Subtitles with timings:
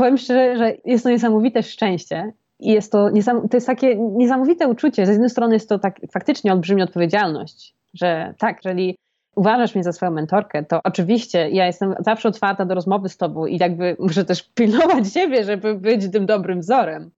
[0.00, 3.10] powiem szczerze, że jest to niesamowite szczęście i jest to,
[3.50, 5.06] to jest takie niesamowite uczucie.
[5.06, 8.98] Z jednej strony jest to tak faktycznie olbrzymia odpowiedzialność, że tak, jeżeli
[9.36, 13.46] uważasz mnie za swoją mentorkę, to oczywiście ja jestem zawsze otwarta do rozmowy z tobą
[13.46, 17.10] i jakby muszę też pilnować siebie, żeby być tym dobrym wzorem.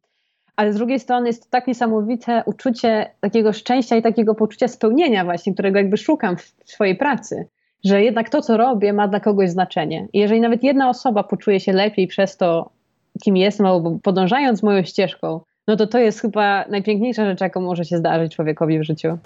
[0.56, 5.24] Ale z drugiej strony jest to tak niesamowite uczucie takiego szczęścia i takiego poczucia spełnienia
[5.24, 7.48] właśnie, którego jakby szukam w swojej pracy,
[7.84, 10.08] że jednak to, co robię, ma dla kogoś znaczenie.
[10.12, 12.70] I jeżeli nawet jedna osoba poczuje się lepiej przez to,
[13.24, 17.84] kim jestem, albo podążając moją ścieżką, no to to jest chyba najpiękniejsza rzecz, jaką może
[17.84, 19.18] się zdarzyć człowiekowi w życiu.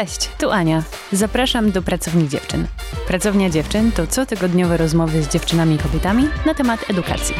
[0.00, 0.82] Cześć, tu Ania.
[1.12, 2.66] Zapraszam do Pracowni Dziewczyn.
[3.06, 7.34] Pracownia Dziewczyn to cotygodniowe rozmowy z dziewczynami i kobietami na temat edukacji.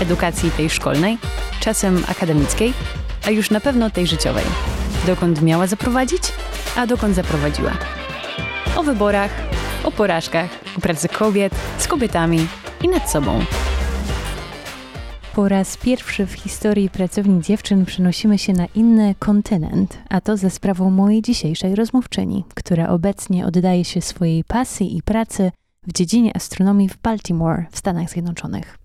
[0.00, 1.18] Edukacji tej szkolnej,
[1.60, 2.72] czasem akademickiej,
[3.26, 4.44] a już na pewno tej życiowej.
[5.06, 6.22] Dokąd miała zaprowadzić,
[6.76, 7.72] a dokąd zaprowadziła.
[8.76, 9.30] O wyborach,
[9.84, 12.46] o porażkach, o pracy kobiet, z kobietami
[12.82, 13.44] i nad sobą.
[15.38, 20.50] Po raz pierwszy w historii pracowni dziewczyn przenosimy się na inny kontynent, a to ze
[20.50, 25.52] sprawą mojej dzisiejszej rozmówczyni, która obecnie oddaje się swojej pasji i pracy
[25.86, 28.78] w dziedzinie astronomii w Baltimore w Stanach Zjednoczonych.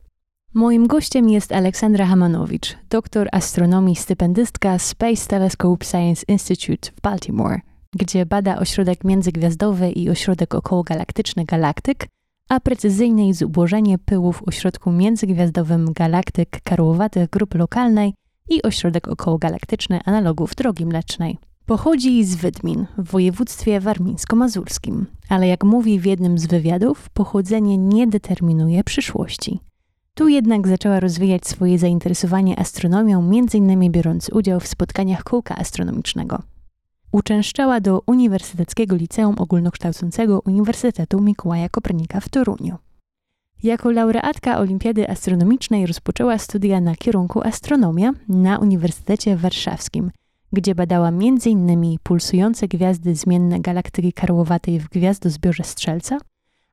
[0.54, 7.62] Moim gościem jest Aleksandra Hamanowicz, doktor astronomii, stypendystka Space Telescope Science Institute w Baltimore,
[7.96, 12.08] gdzie bada ośrodek międzygwiazdowy i ośrodek okołogalaktyczny galaktyk,
[12.54, 18.14] a precyzyjniej zubożenie pyłów ośrodku międzygwiazdowym galaktyk karłowatych grup lokalnej
[18.50, 21.38] i ośrodek okołogalaktyczny analogów drogi mlecznej.
[21.66, 28.08] Pochodzi z Wydmin w województwie warmińsko-mazurskim, ale jak mówi w jednym z wywiadów, pochodzenie nie
[28.08, 29.60] determinuje przyszłości.
[30.14, 33.92] Tu jednak zaczęła rozwijać swoje zainteresowanie astronomią, m.in.
[33.92, 36.40] biorąc udział w spotkaniach kółka astronomicznego.
[37.14, 42.78] Uczęszczała do Uniwersyteckiego Liceum Ogólnokształcącego Uniwersytetu Mikołaja Kopernika w Toruniu.
[43.64, 50.12] Jako laureatka Olimpiady Astronomicznej rozpoczęła studia na kierunku astronomia na Uniwersytecie Warszawskim,
[50.54, 51.98] gdzie badała m.in.
[52.04, 56.18] pulsujące gwiazdy zmienne galaktyki karłowatej w gwiazdozbiorze Strzelca,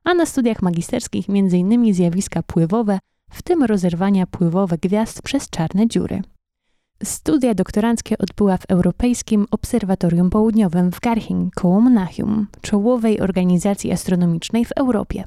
[0.03, 1.93] a na studiach magisterskich m.in.
[1.93, 2.99] zjawiska pływowe,
[3.29, 6.21] w tym rozerwania pływowe gwiazd przez czarne dziury.
[7.03, 14.71] Studia doktoranckie odbyła w Europejskim Obserwatorium Południowym w Garching koło Monachium, czołowej organizacji astronomicznej w
[14.71, 15.23] Europie.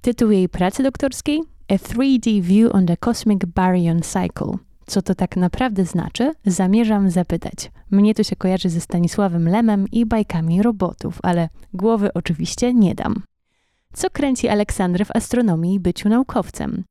[0.00, 4.52] Tytuł jej pracy doktorskiej A 3D View on the Cosmic Baryon Cycle.
[4.86, 6.32] Co to tak naprawdę znaczy?
[6.46, 7.70] Zamierzam zapytać.
[7.90, 13.22] Mnie to się kojarzy ze Stanisławem Lemem i bajkami robotów, ale głowy oczywiście nie dam.
[13.92, 16.84] Co kręci Aleksandrę w astronomii i byciu naukowcem?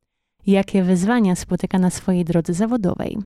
[0.48, 3.18] Jakie wyzwania spotyka na swojej drodze zawodowej?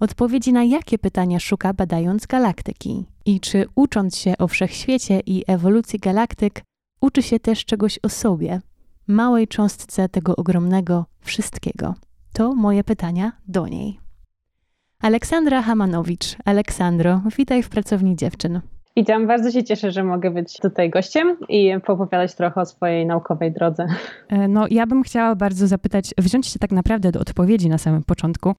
[0.00, 3.04] Odpowiedzi na jakie pytania szuka badając galaktyki?
[3.26, 6.62] I czy ucząc się o wszechświecie i ewolucji galaktyk,
[7.00, 8.60] uczy się też czegoś o sobie,
[9.06, 11.94] małej cząstce tego ogromnego wszystkiego?
[12.32, 14.00] To moje pytania do niej.
[15.02, 16.36] Aleksandra Hamanowicz.
[16.44, 18.60] Aleksandro, witaj w pracowni dziewczyn.
[18.96, 23.52] Witam, bardzo się cieszę, że mogę być tutaj gościem i poopowiadać trochę o swojej naukowej
[23.52, 23.86] drodze.
[24.28, 28.02] E, no, ja bym chciała bardzo zapytać, wziąć się tak naprawdę do odpowiedzi na samym
[28.02, 28.54] początku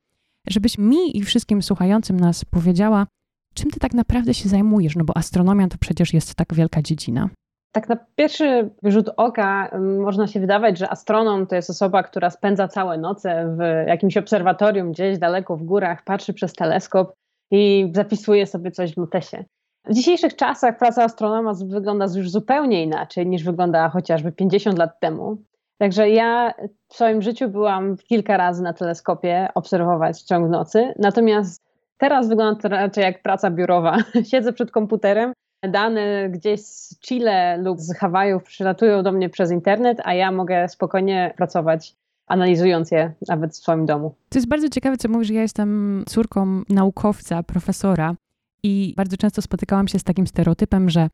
[0.49, 3.07] żebyś mi i wszystkim słuchającym nas powiedziała,
[3.53, 7.29] czym ty tak naprawdę się zajmujesz, no bo astronomia to przecież jest tak wielka dziedzina.
[7.71, 12.67] Tak na pierwszy rzut oka można się wydawać, że astronom to jest osoba, która spędza
[12.67, 17.13] całe noce w jakimś obserwatorium gdzieś daleko w górach, patrzy przez teleskop
[17.51, 19.45] i zapisuje sobie coś w notesie.
[19.85, 25.37] W dzisiejszych czasach praca astronoma wygląda już zupełnie inaczej niż wygląda chociażby 50 lat temu.
[25.81, 26.53] Także ja
[26.87, 31.61] w swoim życiu byłam kilka razy na teleskopie obserwować w ciągu nocy, natomiast
[31.97, 33.97] teraz wygląda to raczej jak praca biurowa.
[34.31, 35.33] Siedzę przed komputerem,
[35.63, 40.69] dane gdzieś z Chile lub z Hawajów przylatują do mnie przez internet, a ja mogę
[40.69, 41.95] spokojnie pracować
[42.27, 44.15] analizując je nawet w swoim domu.
[44.29, 45.29] To jest bardzo ciekawe, co mówisz.
[45.29, 48.15] Ja jestem córką naukowca, profesora
[48.63, 51.07] i bardzo często spotykałam się z takim stereotypem, że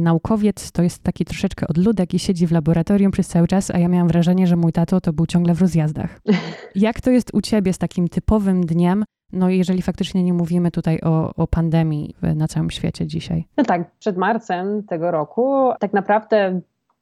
[0.00, 3.88] naukowiec to jest taki troszeczkę odludek i siedzi w laboratorium przez cały czas, a ja
[3.88, 6.20] miałam wrażenie, że mój tato to był ciągle w rozjazdach.
[6.74, 11.00] Jak to jest u ciebie z takim typowym dniem, no jeżeli faktycznie nie mówimy tutaj
[11.00, 13.44] o, o pandemii na całym świecie dzisiaj?
[13.56, 16.60] No tak, przed marcem tego roku tak naprawdę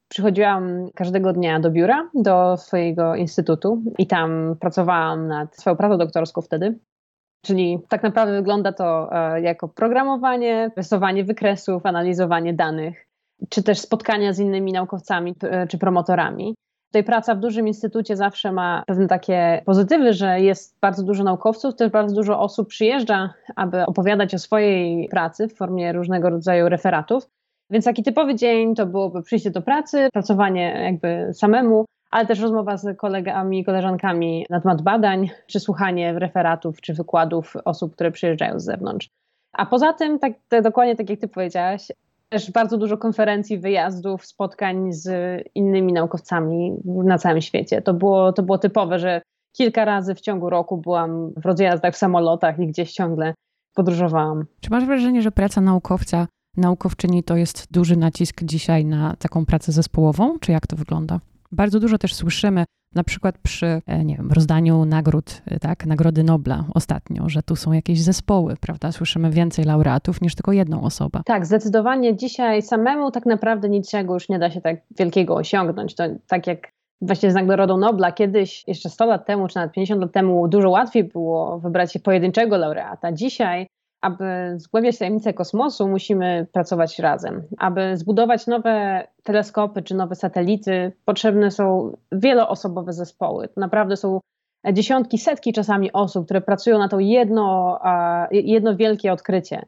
[0.08, 6.42] przychodziłam każdego dnia do biura, do swojego instytutu i tam pracowałam nad swoją pracą doktorską
[6.42, 6.78] wtedy.
[7.42, 13.06] Czyli tak naprawdę wygląda to e, jako programowanie, rysowanie wykresów, analizowanie danych,
[13.48, 15.34] czy też spotkania z innymi naukowcami
[15.68, 16.54] czy promotorami.
[16.92, 21.76] Tutaj praca w dużym instytucie zawsze ma pewne takie pozytywy, że jest bardzo dużo naukowców,
[21.76, 27.28] też bardzo dużo osób przyjeżdża, aby opowiadać o swojej pracy w formie różnego rodzaju referatów.
[27.70, 32.76] Więc taki typowy dzień to byłoby przyjście do pracy, pracowanie jakby samemu, ale też rozmowa
[32.76, 38.60] z kolegami i koleżankami na temat badań, czy słuchanie referatów, czy wykładów osób, które przyjeżdżają
[38.60, 39.08] z zewnątrz.
[39.52, 41.92] A poza tym, tak, tak dokładnie tak jak ty powiedziałaś,
[42.28, 45.08] też bardzo dużo konferencji, wyjazdów, spotkań z
[45.54, 47.82] innymi naukowcami na całym świecie.
[47.82, 49.22] To było, to było typowe, że
[49.52, 53.34] kilka razy w ciągu roku byłam w rozjazdach, w samolotach i gdzieś ciągle
[53.74, 54.44] podróżowałam.
[54.60, 56.26] Czy masz wrażenie, że praca naukowca,
[56.56, 61.20] naukowczyni to jest duży nacisk dzisiaj na taką pracę zespołową, czy jak to wygląda?
[61.52, 62.64] Bardzo dużo też słyszymy,
[62.94, 67.56] na przykład przy, e, nie wiem, rozdaniu nagród, e, tak, Nagrody Nobla ostatnio, że tu
[67.56, 68.92] są jakieś zespoły, prawda?
[68.92, 71.20] Słyszymy więcej laureatów niż tylko jedną osobę.
[71.24, 75.94] Tak, zdecydowanie dzisiaj samemu tak naprawdę niczego już nie da się tak wielkiego osiągnąć.
[75.94, 80.00] To tak jak właśnie z Nagrodą Nobla kiedyś, jeszcze 100 lat temu, czy nawet 50
[80.02, 83.12] lat temu, dużo łatwiej było wybrać się pojedynczego laureata.
[83.12, 83.66] Dzisiaj
[84.02, 87.42] aby zgłębiać tajemnice kosmosu, musimy pracować razem.
[87.58, 93.48] Aby zbudować nowe teleskopy czy nowe satelity, potrzebne są wieloosobowe zespoły.
[93.56, 94.20] Naprawdę są
[94.72, 97.78] dziesiątki, setki czasami osób, które pracują na to jedno,
[98.30, 99.66] jedno wielkie odkrycie.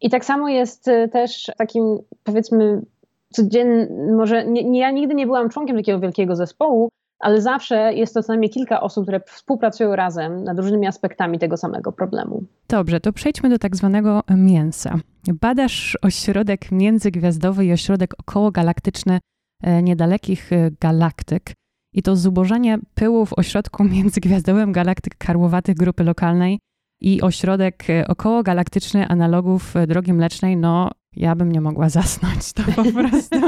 [0.00, 2.82] I tak samo jest y, też takim, powiedzmy,
[3.30, 6.88] codziennym, może nie, ja nigdy nie byłam członkiem takiego wielkiego zespołu,
[7.26, 11.56] ale zawsze jest to co najmniej kilka osób, które współpracują razem nad różnymi aspektami tego
[11.56, 12.44] samego problemu.
[12.68, 14.98] Dobrze, to przejdźmy do tak zwanego mięsa.
[15.40, 19.18] Badasz ośrodek międzygwiazdowy i ośrodek okołogalaktyczny
[19.62, 21.52] e, niedalekich e, galaktyk.
[21.92, 26.58] I to zubożenie pyłu w ośrodku międzygwiazdowym galaktyk karłowatych grupy lokalnej
[27.00, 32.92] i ośrodek e, okołogalaktyczny analogów drogi mlecznej, no ja bym nie mogła zasnąć, to po
[32.92, 33.38] prostu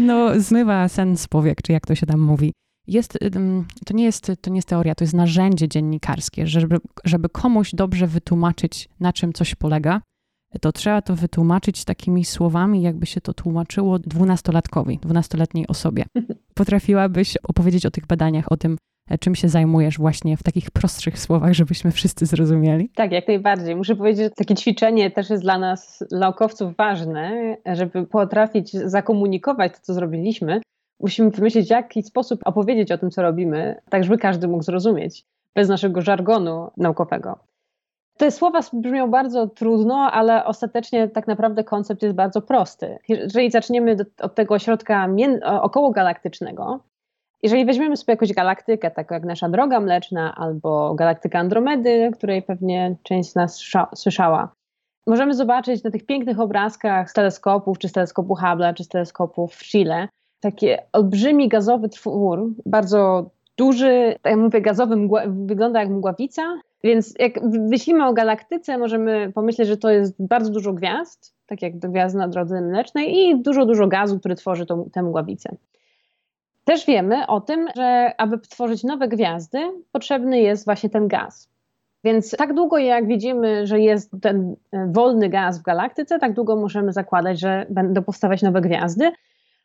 [0.00, 2.52] no, zmywa sen z powiek, czy jak to się tam mówi.
[2.90, 3.18] Jest,
[3.86, 8.06] to, nie jest, to nie jest teoria, to jest narzędzie dziennikarskie, żeby, żeby komuś dobrze
[8.06, 10.00] wytłumaczyć, na czym coś polega,
[10.60, 16.04] to trzeba to wytłumaczyć takimi słowami, jakby się to tłumaczyło dwunastolatkowi, dwunastoletniej osobie.
[16.54, 18.76] Potrafiłabyś opowiedzieć o tych badaniach, o tym,
[19.10, 22.88] e, czym się zajmujesz właśnie w takich prostszych słowach, żebyśmy wszyscy zrozumieli?
[22.94, 23.76] Tak, jak najbardziej.
[23.76, 29.78] Muszę powiedzieć, że takie ćwiczenie też jest dla nas, naukowców, ważne, żeby potrafić zakomunikować to,
[29.82, 30.60] co zrobiliśmy.
[31.00, 35.24] Musimy wymyślić, w jaki sposób opowiedzieć o tym, co robimy, tak żeby każdy mógł zrozumieć,
[35.54, 37.38] bez naszego żargonu naukowego.
[38.16, 42.98] Te słowa brzmią bardzo trudno, ale ostatecznie tak naprawdę koncept jest bardzo prosty.
[43.08, 45.08] Jeżeli zaczniemy od tego ośrodka
[45.60, 46.80] okołogalaktycznego,
[47.42, 52.96] jeżeli weźmiemy sobie jakąś galaktykę, taką jak nasza droga mleczna albo galaktyka Andromedy, której pewnie
[53.02, 53.60] część z nas
[53.94, 54.52] słyszała,
[55.06, 59.54] możemy zobaczyć na tych pięknych obrazkach z teleskopów, czy z teleskopu Hubble, czy z teleskopów
[59.54, 60.08] w Chile,
[60.40, 66.42] taki olbrzymi gazowy twór, bardzo duży, tak jak mówię, gazowy, mgła, wygląda jak mgławica,
[66.84, 71.78] więc jak myślimy o galaktyce, możemy pomyśleć, że to jest bardzo dużo gwiazd, tak jak
[71.78, 75.56] gwiazdy na drodze mlecznej i dużo, dużo gazu, który tworzy tą, tę mgławicę.
[76.64, 79.58] Też wiemy o tym, że aby tworzyć nowe gwiazdy,
[79.92, 81.48] potrzebny jest właśnie ten gaz.
[82.04, 86.56] Więc tak długo jak widzimy, że jest ten e, wolny gaz w galaktyce, tak długo
[86.56, 89.10] możemy zakładać, że będą powstawać nowe gwiazdy,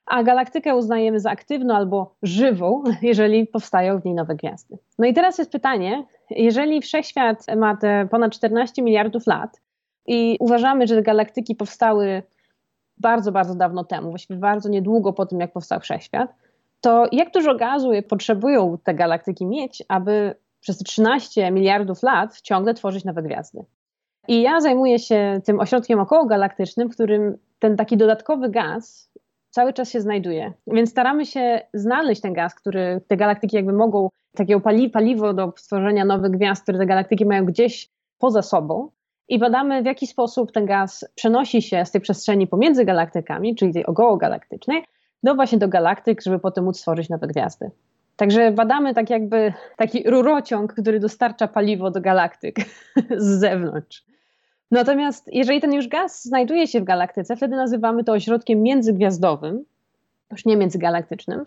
[0.06, 4.78] a galaktykę uznajemy za aktywną albo żywą, jeżeli powstają w niej nowe gwiazdy.
[5.00, 9.62] No i teraz jest pytanie, jeżeli wszechświat ma te ponad 14 miliardów lat
[10.07, 12.24] i uważamy, że galaktyki powstały
[12.98, 16.34] bardzo, bardzo dawno temu, właściwie bardzo niedługo po tym, jak powstał wszechświat,
[16.82, 23.06] to jak dużo gazu potrzebują te galaktyki mieć, aby przez 13 miliardów lat ciągle tworzyć
[23.06, 23.65] nowe gwiazdy?
[24.27, 29.12] I ja zajmuję się tym ośrodkiem okołogalaktycznym, w którym ten taki dodatkowy gaz
[29.55, 30.53] cały czas się znajduje.
[30.67, 35.53] Więc staramy się znaleźć ten gaz, który te galaktyki jakby mogą, takie pali, paliwo do
[35.57, 38.89] stworzenia nowych gwiazd, które te galaktyki mają gdzieś poza sobą.
[39.27, 43.74] I badamy, w jaki sposób ten gaz przenosi się z tej przestrzeni pomiędzy galaktykami, czyli
[43.74, 44.83] tej okołogalaktycznej,
[45.24, 47.71] do właśnie do galaktyk, żeby potem móc stworzyć nowe gwiazdy.
[48.15, 52.55] Także badamy tak jakby taki rurociąg, który dostarcza paliwo do galaktyk
[53.17, 54.03] z zewnątrz.
[54.72, 59.65] Natomiast jeżeli ten już gaz znajduje się w galaktyce, wtedy nazywamy to ośrodkiem międzygwiazdowym,
[60.31, 61.43] już nie międzygalaktycznym.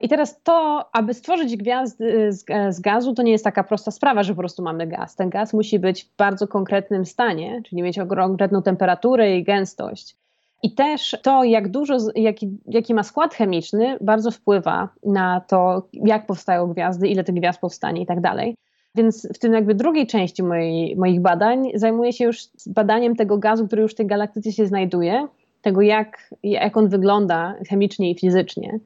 [0.00, 4.22] I teraz to, aby stworzyć gwiazdy z, z, gazu, to nie jest taka prosta sprawa,
[4.22, 5.16] że po prostu mamy gaz.
[5.16, 10.16] Ten gaz musi być w bardzo konkretnym stanie, czyli mieć konkretną temperaturę i gęstość.
[10.62, 16.26] I też to, jak dużo, jaki, jaki ma skład chemiczny, bardzo wpływa na to, jak
[16.26, 18.56] powstają gwiazdy, ile tych gwiazd powstanie i tak dalej.
[18.94, 23.66] Więc w tym jakby drugiej części mojej, moich badań zajmuję się już badaniem tego gazu,
[23.66, 25.28] który już w tej galaktyce się znajduje,
[25.62, 28.78] tego jak, jak on wygląda chemicznie i fizycznie.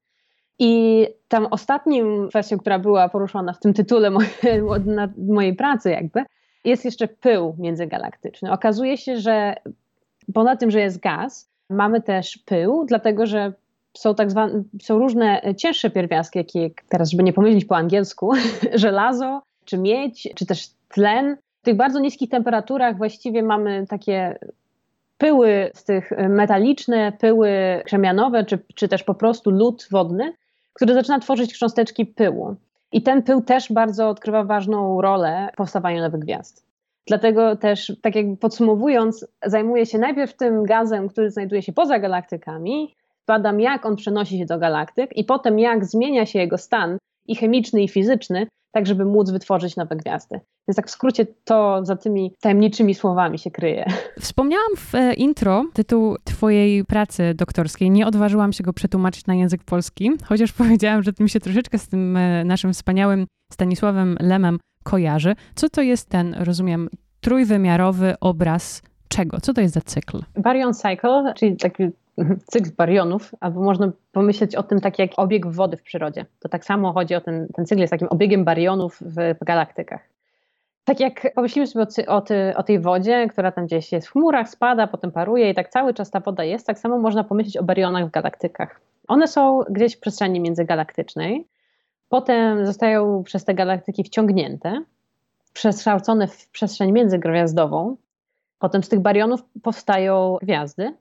[0.58, 4.10] I tam ostatnim kwestią, która była poruszona w tym tytule
[5.28, 6.22] mojej, pracy jakby,
[6.64, 8.52] jest jeszcze pył międzygalaktyczny.
[8.52, 9.54] Okazuje się, że
[10.34, 13.52] poza tym, że jest gaz, mamy też pył, dlatego że
[13.96, 18.32] są tak zwane, są różne cięższe pierwiastki, jakie teraz, żeby nie pomylić po angielsku,
[18.74, 21.36] żelazo, czy miedź, czy też tlen.
[21.62, 24.38] W tych bardzo niskich temperaturach właściwie mamy takie
[25.18, 27.50] pyły z tych metaliczne, pyły
[27.84, 30.32] krzemianowe, czy, czy też po prostu lód wodny,
[30.72, 32.56] który zaczyna tworzyć cząsteczki pyłu.
[32.92, 36.66] I ten pył też bardzo odgrywa ważną rolę w powstawaniu nowych gwiazd.
[37.06, 42.94] Dlatego też, tak jakby podsumowując, zajmuję się najpierw tym gazem, który znajduje się poza galaktykami,
[43.26, 47.36] badam jak on przenosi się do galaktyk i potem jak zmienia się jego stan i
[47.36, 50.40] chemiczny i fizyczny, tak żeby móc wytworzyć nowe gwiazdy.
[50.68, 53.84] Więc tak w skrócie to za tymi tajemniczymi słowami się kryje.
[54.20, 57.90] Wspomniałam w e, intro tytuł twojej pracy doktorskiej.
[57.90, 61.88] Nie odważyłam się go przetłumaczyć na język polski, chociaż powiedziałam, że mi się troszeczkę z
[61.88, 65.34] tym e, naszym wspaniałym Stanisławem Lemem kojarzy.
[65.54, 66.88] Co to jest ten, rozumiem,
[67.20, 69.40] trójwymiarowy obraz czego?
[69.40, 70.22] Co to jest za cykl?
[70.36, 71.84] Baryon Cycle, czyli taki
[72.46, 76.26] cykl barionów, albo można pomyśleć o tym tak jak obieg wody w przyrodzie.
[76.40, 80.08] To tak samo chodzi o ten, ten cykl, jest takim obiegiem barionów w galaktykach.
[80.84, 82.22] Tak jak pomyślimy sobie o,
[82.56, 85.94] o, tej wodzie, która tam gdzieś jest w chmurach, spada, potem paruje i tak cały
[85.94, 88.80] czas ta woda jest, tak samo można pomyśleć o barionach w galaktykach.
[89.08, 91.46] One są gdzieś w przestrzeni międzygalaktycznej,
[92.08, 94.84] potem zostają przez te galaktyki wciągnięte,
[95.52, 97.96] przekształcone w przestrzeń międzygwiazdową,
[98.58, 100.94] potem z tych barionów powstają gwiazdy,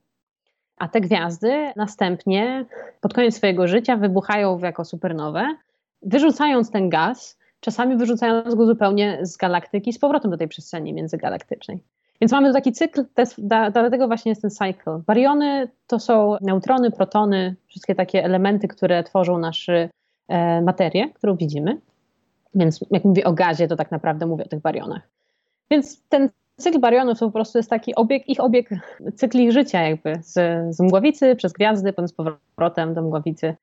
[0.77, 2.65] a te gwiazdy następnie
[3.01, 5.55] pod koniec swojego życia wybuchają jako supernowe,
[6.01, 11.79] wyrzucając ten gaz, czasami wyrzucając go zupełnie z galaktyki z powrotem do tej przestrzeni międzygalaktycznej.
[12.21, 13.05] Więc mamy taki cykl,
[13.73, 15.01] dlatego właśnie jest ten cycle.
[15.07, 19.73] Bariony to są neutrony, protony, wszystkie takie elementy, które tworzą naszą
[20.27, 21.77] e, materię, którą widzimy.
[22.55, 25.01] Więc jak mówię o gazie, to tak naprawdę mówię o tych barionach.
[25.71, 28.69] Więc ten cykl barionów to po prostu jest taki obieg, ich obieg,
[29.15, 30.33] cykl ich życia jakby, z,
[30.75, 33.55] z mgławicy przez gwiazdy, potem z powrotem do mgławicy.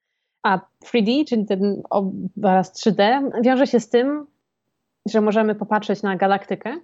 [0.42, 4.26] A 3D, czyli ten obraz 3D, wiąże się z tym,
[5.08, 6.76] że możemy popatrzeć na galaktykę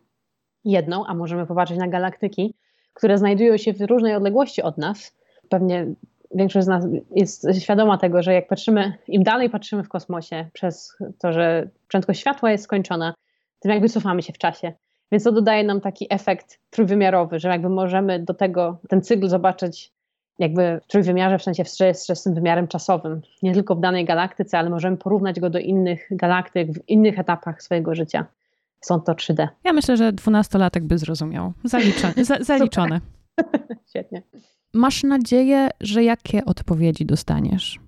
[0.65, 2.55] jedną, a możemy popatrzeć na galaktyki,
[2.95, 5.17] które znajdują się w różnej odległości od nas.
[5.49, 5.87] Pewnie
[6.35, 10.97] większość z nas jest świadoma tego, że jak patrzymy, im dalej patrzymy w kosmosie przez
[11.19, 13.15] to, że prędkość światła jest skończona,
[13.61, 14.73] tym jakby cofamy się w czasie.
[15.13, 19.93] Więc to dodaje nam taki efekt trójwymiarowy, że jakby możemy do tego, ten cykl zobaczyć
[20.39, 23.21] jakby w trójwymiarze, w sensie w z, z tym wymiarem czasowym.
[23.43, 27.63] Nie tylko w danej galaktyce, ale możemy porównać go do innych galaktyk w innych etapach
[27.63, 28.27] swojego życia.
[28.81, 29.49] Są to 3D.
[29.65, 31.53] Ja myślę, że dwunastolatek by zrozumiał.
[31.65, 32.15] Zaliczone.
[32.25, 33.01] za, zaliczone.
[33.91, 34.23] Świetnie.
[34.75, 37.81] Masz nadzieję, że jakie odpowiedzi dostaniesz?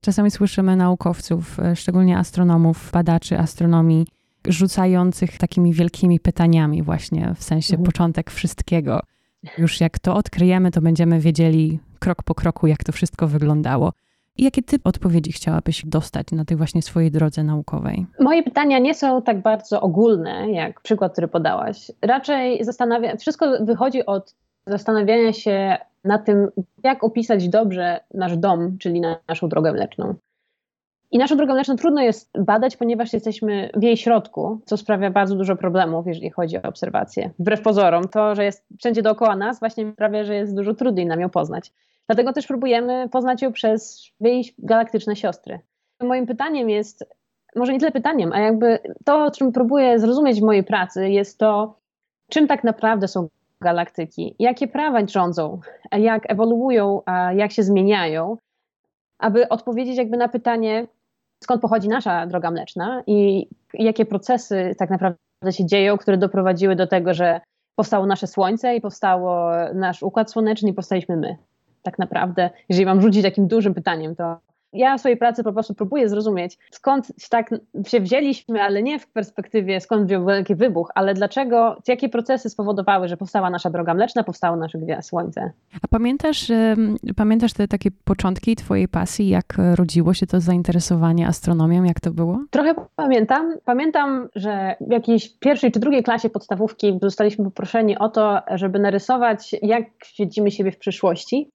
[0.00, 4.06] Czasami słyszymy naukowców, e, szczególnie astronomów, badaczy astronomii,
[4.48, 7.86] rzucających takimi wielkimi pytaniami, właśnie w sensie mhm.
[7.86, 9.00] początek wszystkiego.
[9.58, 13.92] Już jak to odkryjemy, to będziemy wiedzieli krok po kroku, jak to wszystko wyglądało.
[14.36, 18.06] I jakie typ odpowiedzi chciałabyś dostać na tej właśnie swojej drodze naukowej?
[18.20, 21.90] Moje pytania nie są tak bardzo ogólne, jak przykład, który podałaś.
[22.02, 24.34] Raczej zastanawiam, wszystko wychodzi od
[24.66, 26.48] zastanawiania się nad tym,
[26.82, 30.14] jak opisać dobrze nasz dom, czyli naszą drogę mleczną.
[31.12, 35.36] I naszą drogę mleczną trudno jest badać, ponieważ jesteśmy w jej środku, co sprawia bardzo
[35.36, 37.30] dużo problemów, jeżeli chodzi o obserwacje.
[37.38, 41.20] Wbrew pozorom, to, że jest wszędzie dookoła nas, właśnie sprawia, że jest dużo trudniej nam
[41.20, 41.72] ją poznać.
[42.06, 45.60] Dlatego też próbujemy poznać ją przez jej galaktyczne siostry.
[46.00, 47.04] Moim pytaniem jest,
[47.56, 51.38] może nie tyle pytaniem, a jakby to, o czym próbuję zrozumieć w mojej pracy, jest
[51.38, 51.78] to,
[52.30, 53.28] czym tak naprawdę są
[53.60, 55.60] galaktyki, jakie prawa rządzą,
[55.92, 57.02] jak ewoluują,
[57.34, 58.36] jak się zmieniają,
[59.18, 60.86] aby odpowiedzieć jakby na pytanie,
[61.42, 65.18] skąd pochodzi nasza droga mleczna i jakie procesy tak naprawdę
[65.50, 67.40] się dzieją, które doprowadziły do tego, że
[67.76, 71.36] powstało nasze Słońce i powstało nasz Układ Słoneczny i powstaliśmy my.
[71.82, 74.36] Tak naprawdę, jeżeli mam rzucić takim dużym pytaniem, to
[74.72, 77.50] ja w swojej pracy po prostu próbuję zrozumieć, skąd tak
[77.86, 83.08] się wzięliśmy, ale nie w perspektywie skąd wziął wielki wybuch, ale dlaczego, jakie procesy spowodowały,
[83.08, 85.52] że powstała nasza droga mleczna, powstało nasze gwiazd, słońce.
[85.82, 86.52] A pamiętasz,
[87.16, 92.44] pamiętasz te takie początki twojej pasji, jak rodziło się to zainteresowanie astronomią, jak to było?
[92.50, 93.54] Trochę pamiętam.
[93.64, 99.56] Pamiętam, że w jakiejś pierwszej czy drugiej klasie podstawówki zostaliśmy poproszeni o to, żeby narysować,
[99.62, 99.84] jak
[100.18, 101.50] widzimy siebie w przyszłości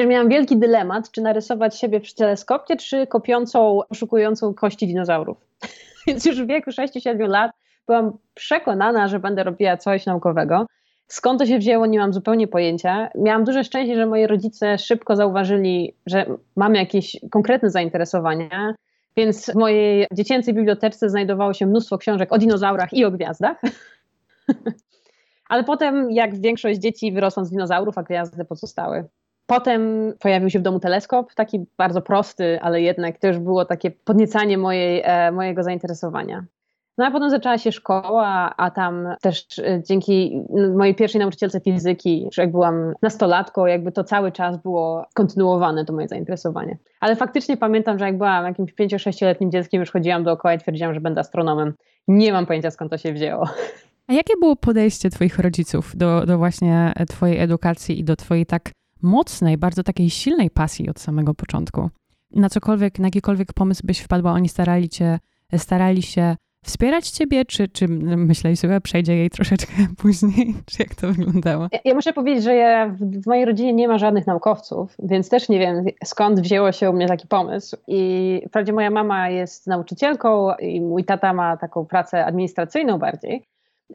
[0.00, 5.36] że miałam wielki dylemat, czy narysować siebie przy teleskopie, czy kopiącą, poszukującą kości dinozaurów.
[6.06, 7.52] Więc już w wieku 6-7 lat
[7.86, 10.66] byłam przekonana, że będę robiła coś naukowego.
[11.06, 13.08] Skąd to się wzięło, nie mam zupełnie pojęcia.
[13.14, 18.74] Miałam duże szczęście, że moi rodzice szybko zauważyli, że mamy jakieś konkretne zainteresowania,
[19.16, 23.60] więc w mojej dziecięcej bibliotece znajdowało się mnóstwo książek o dinozaurach i o gwiazdach.
[25.48, 29.04] Ale potem, jak większość dzieci, wyrosłam z dinozaurów, a gwiazdy pozostały.
[29.46, 34.58] Potem pojawił się w domu teleskop, taki bardzo prosty, ale jednak też było takie podniecanie
[34.58, 36.44] mojej, e, mojego zainteresowania.
[36.98, 40.42] No a potem zaczęła się szkoła, a tam też e, dzięki
[40.76, 45.92] mojej pierwszej nauczycielce fizyki, że jak byłam nastolatką, jakby to cały czas było kontynuowane to
[45.92, 46.78] moje zainteresowanie.
[47.00, 51.00] Ale faktycznie pamiętam, że jak byłam jakimś 5-6-letnim dzieckiem, już chodziłam dookoła i twierdziłam, że
[51.00, 51.74] będę astronomem.
[52.08, 53.48] Nie mam pojęcia skąd to się wzięło.
[54.08, 58.70] A jakie było podejście Twoich rodziców do, do właśnie Twojej edukacji i do Twojej tak
[59.02, 61.90] mocnej, bardzo takiej silnej pasji od samego początku?
[62.30, 65.18] Na cokolwiek, na jakikolwiek pomysł byś wpadła, oni starali, cię,
[65.56, 69.72] starali się wspierać ciebie, czy, czy myśleli sobie, przejdzie jej troszeczkę
[70.02, 70.54] później?
[70.66, 71.68] Czy jak to wyglądało?
[71.72, 75.28] Ja, ja muszę powiedzieć, że ja w, w, mojej rodzinie nie ma żadnych naukowców, więc
[75.28, 77.76] też nie wiem skąd wzięło się u mnie taki pomysł.
[77.86, 83.42] I wprawdzie moja mama jest nauczycielką i mój tata ma taką pracę administracyjną bardziej.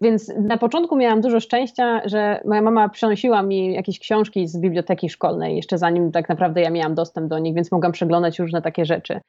[0.02, 5.10] Więc na początku miałam dużo szczęścia, że moja mama przynosiła mi jakieś książki z biblioteki
[5.10, 8.86] szkolnej, jeszcze zanim tak naprawdę ja miałam dostęp do nich, więc mogłam przeglądać różne takie
[8.86, 9.20] rzeczy.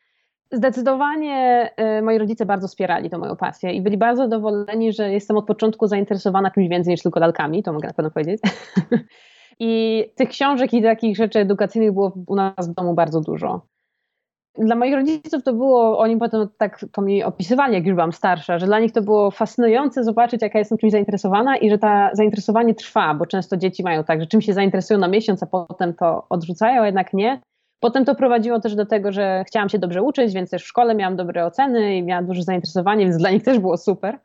[0.53, 5.37] Zdecydowanie y, moi rodzice bardzo wspierali tę moją pasję i byli bardzo zadowoleni, że jestem
[5.37, 8.41] od początku zainteresowana czymś więcej niż tylko lalkami, to mogę na pewno powiedzieć.
[9.61, 13.67] I tych książek i takich rzeczy edukacyjnych było u nas w domu bardzo dużo.
[14.61, 18.59] Dla moich rodziców to było, oni potem tak to mi opisywali, jak już byłam starsza,
[18.59, 22.75] że dla nich to było fascynujące zobaczyć, jaka jestem czymś zainteresowana i że to zainteresowanie
[22.75, 26.27] trwa, bo często dzieci mają tak, że czym się zainteresują na miesiąc, a potem to
[26.29, 27.41] odrzucają, jednak nie.
[27.81, 30.95] Potem to prowadziło też do tego, że chciałam się dobrze uczyć, więc też w szkole
[30.95, 34.19] miałam dobre oceny i miałam duże zainteresowanie, więc dla nich też było super.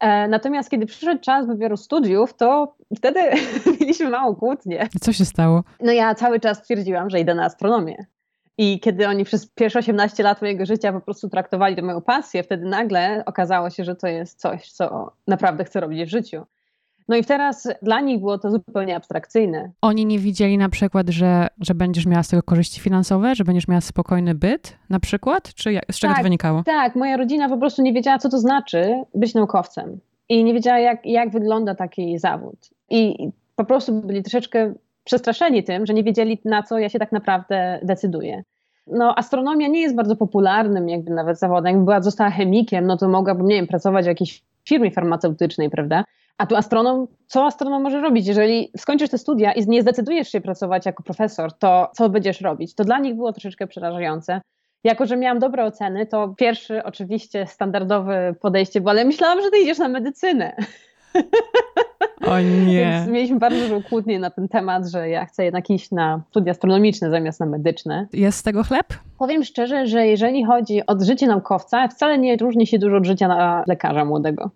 [0.00, 3.20] E, natomiast kiedy przyszedł czas wyboru studiów, to wtedy
[3.80, 4.88] mieliśmy małą kłótnię.
[5.00, 5.64] Co się stało?
[5.80, 7.96] No ja cały czas twierdziłam, że idę na astronomię.
[8.58, 12.42] I kiedy oni przez pierwsze 18 lat mojego życia po prostu traktowali to moją pasję,
[12.42, 16.46] wtedy nagle okazało się, że to jest coś, co naprawdę chcę robić w życiu.
[17.08, 19.70] No i teraz dla nich było to zupełnie abstrakcyjne.
[19.82, 23.68] Oni nie widzieli na przykład, że, że będziesz miała z tego korzyści finansowe, że będziesz
[23.68, 25.54] miała spokojny byt na przykład?
[25.54, 26.62] Czy jak, z czego tak, to wynikało?
[26.62, 30.00] Tak, moja rodzina po prostu nie wiedziała, co to znaczy być naukowcem.
[30.28, 32.70] I nie wiedziała, jak, jak wygląda taki zawód.
[32.90, 34.74] I po prostu byli troszeczkę
[35.04, 38.42] przestraszeni tym, że nie wiedzieli, na co ja się tak naprawdę decyduję.
[38.86, 41.66] No, astronomia nie jest bardzo popularnym jakby nawet zawodem.
[41.66, 46.04] Jakbym była, została chemikiem, no to mogłabym, nie wiem, pracować w jakiejś firmie farmaceutycznej, prawda?
[46.38, 48.26] A tu astronom, co astronom może robić?
[48.26, 52.74] Jeżeli skończysz te studia i nie zdecydujesz się pracować jako profesor, to co będziesz robić?
[52.74, 54.40] To dla nich było troszeczkę przerażające.
[54.84, 59.58] Jako, że miałam dobre oceny, to pierwszy oczywiście standardowe podejście było, ale myślałam, że ty
[59.58, 60.56] idziesz na medycynę.
[62.26, 62.80] O nie.
[62.80, 66.50] Więc mieliśmy bardzo dużo kłótni na ten temat, że ja chcę jednak iść na studia
[66.50, 68.06] astronomiczne zamiast na medyczne.
[68.12, 68.86] Jest z tego chleb?
[69.18, 73.62] Powiem szczerze, że jeżeli chodzi o życie naukowca, wcale nie różni się dużo od życia
[73.66, 74.50] lekarza młodego.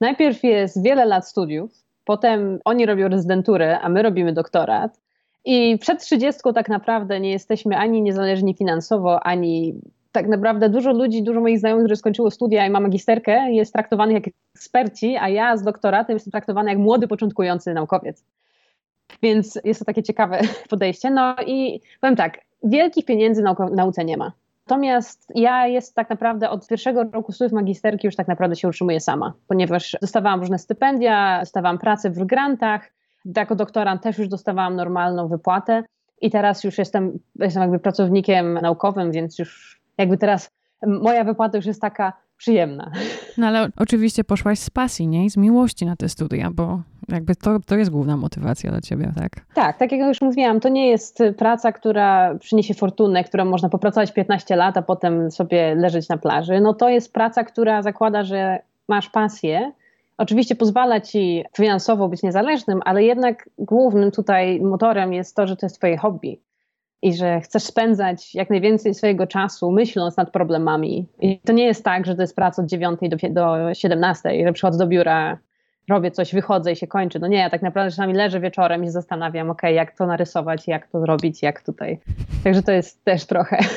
[0.00, 1.70] Najpierw jest wiele lat studiów,
[2.04, 5.00] potem oni robią rezydenturę, a my robimy doktorat.
[5.44, 9.80] I przed 30 tak naprawdę nie jesteśmy ani niezależni finansowo, ani
[10.12, 14.14] tak naprawdę dużo ludzi, dużo moich znajomych, którzy skończyło studia i ma magisterkę, jest traktowanych
[14.14, 18.24] jak eksperci, a ja z doktoratem jestem traktowany jak młody, początkujący naukowiec.
[19.22, 21.10] Więc jest to takie ciekawe podejście.
[21.10, 23.42] No i powiem tak, wielkich pieniędzy
[23.72, 24.32] nauce nie ma.
[24.66, 29.00] Natomiast ja jest tak naprawdę od pierwszego roku studiów magisterki już tak naprawdę się utrzymuję
[29.00, 32.92] sama, ponieważ dostawałam różne stypendia, dostawałam pracę w grantach,
[33.36, 35.82] jako doktorant też już dostawałam normalną wypłatę
[36.20, 40.50] i teraz już jestem, jestem jakby pracownikiem naukowym, więc już jakby teraz
[40.86, 42.90] moja wypłata już jest taka przyjemna.
[43.38, 45.24] No ale oczywiście poszłaś z pasji, nie?
[45.24, 49.12] I z miłości na te studia, bo jakby to, to jest główna motywacja dla ciebie,
[49.16, 49.30] tak?
[49.54, 54.12] Tak, tak jak już mówiłam, to nie jest praca, która przyniesie fortunę, którą można popracować
[54.12, 56.60] 15 lat, a potem sobie leżeć na plaży.
[56.60, 58.58] No to jest praca, która zakłada, że
[58.88, 59.72] masz pasję,
[60.20, 65.66] Oczywiście pozwala ci finansowo być niezależnym, ale jednak głównym tutaj motorem jest to, że to
[65.66, 66.40] jest twoje hobby
[67.02, 71.06] i że chcesz spędzać jak najwięcej swojego czasu myśląc nad problemami.
[71.20, 74.52] I to nie jest tak, że to jest praca od 9 do, do 17, że
[74.52, 75.38] przychodzę do biura,
[75.88, 77.18] robię coś, wychodzę i się kończy.
[77.18, 80.68] No nie, ja tak naprawdę czasami leżę wieczorem i się zastanawiam, ok, jak to narysować,
[80.68, 81.98] jak to zrobić, jak tutaj.
[82.44, 83.58] Także to jest też trochę.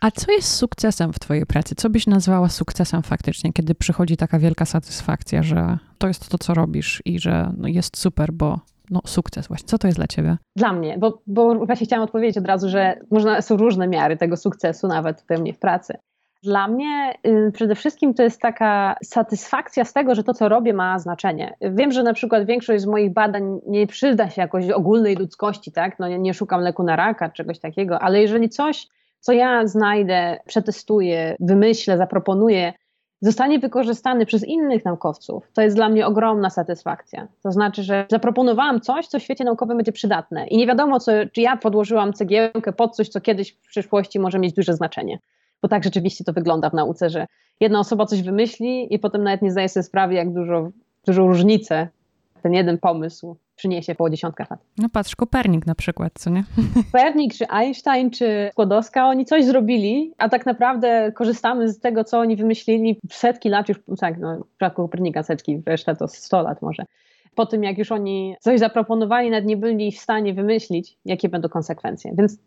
[0.00, 1.74] A co jest sukcesem w Twojej pracy?
[1.74, 6.54] Co byś nazwała sukcesem faktycznie, kiedy przychodzi taka wielka satysfakcja, że to jest to, co
[6.54, 8.60] robisz i że no jest super, bo
[8.90, 9.68] no, sukces właśnie.
[9.68, 10.36] Co to jest dla ciebie?
[10.56, 14.36] Dla mnie, bo, bo właśnie chciałam odpowiedzieć od razu, że można, są różne miary tego
[14.36, 15.98] sukcesu, nawet u mnie w pracy.
[16.42, 20.74] Dla mnie y, przede wszystkim to jest taka satysfakcja z tego, że to, co robię,
[20.74, 21.56] ma znaczenie.
[21.60, 25.98] Wiem, że na przykład większość z moich badań nie przyda się jakoś ogólnej ludzkości, tak?
[25.98, 28.86] No nie, nie szukam leku na raka, czegoś takiego, ale jeżeli coś,
[29.20, 32.72] co ja znajdę, przetestuję, wymyślę, zaproponuję,
[33.20, 37.28] zostanie wykorzystany przez innych naukowców, to jest dla mnie ogromna satysfakcja.
[37.42, 41.12] To znaczy, że zaproponowałam coś, co w świecie naukowym będzie przydatne i nie wiadomo, co,
[41.32, 45.18] czy ja podłożyłam cegiełkę pod coś, co kiedyś w przyszłości może mieć duże znaczenie.
[45.62, 47.26] Bo tak rzeczywiście to wygląda w nauce, że
[47.60, 50.70] jedna osoba coś wymyśli i potem nawet nie zdaje sobie sprawy, jak dużo,
[51.06, 51.88] dużą różnicę
[52.42, 54.60] ten jeden pomysł przyniesie po dziesiątkach lat.
[54.78, 56.44] No patrz, Kopernik na przykład, co nie?
[56.92, 62.18] Kopernik, czy Einstein, czy Skłodowska, oni coś zrobili, a tak naprawdę korzystamy z tego, co
[62.18, 66.62] oni wymyślili setki lat już, tak, no, w przypadku Kopernika setki, reszta to 100 lat
[66.62, 66.84] może.
[67.34, 71.48] Po tym, jak już oni coś zaproponowali, nawet nie byli w stanie wymyślić, jakie będą
[71.48, 72.12] konsekwencje.
[72.18, 72.38] Więc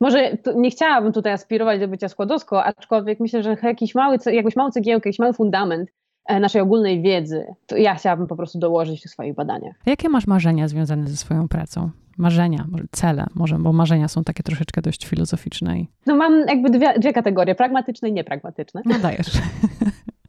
[0.00, 4.70] może nie chciałabym tutaj aspirować do bycia składowską, aczkolwiek myślę, że jakiś mały, jakąś małą
[4.70, 5.90] cegiełkę, jakiś mały fundament
[6.28, 9.76] naszej ogólnej wiedzy, to ja chciałabym po prostu dołożyć w swoich badaniach.
[9.86, 11.90] Jakie masz marzenia związane ze swoją pracą?
[12.18, 15.78] Marzenia, cele może, bo marzenia są takie troszeczkę dość filozoficzne.
[15.78, 15.88] I...
[16.06, 18.82] No mam jakby dwie, dwie kategorie, pragmatyczne i niepragmatyczne.
[18.84, 19.30] No dajesz.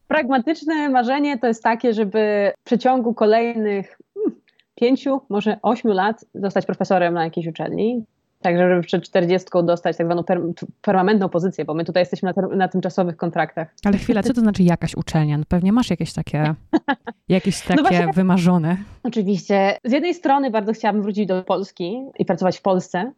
[0.08, 4.42] Pragmatyczne marzenie to jest takie, żeby w przeciągu kolejnych hmm,
[4.76, 8.06] pięciu, może ośmiu lat zostać profesorem na jakiejś uczelni.
[8.44, 10.42] Tak, żeby przed 40 dostać tak zwaną per,
[10.82, 13.74] permanentną pozycję, bo my tutaj jesteśmy na, na, tymczasowych kontraktach.
[13.86, 15.38] Ale chwila, co to znaczy jakaś uczelnia?
[15.38, 16.56] No pewnie masz jakieś takie,
[17.30, 18.78] jakieś takie no wymarzone.
[19.04, 19.78] Oczywiście.
[19.84, 23.12] Z jednej strony bardzo chciałabym wrócić do Polski i pracować w Polsce.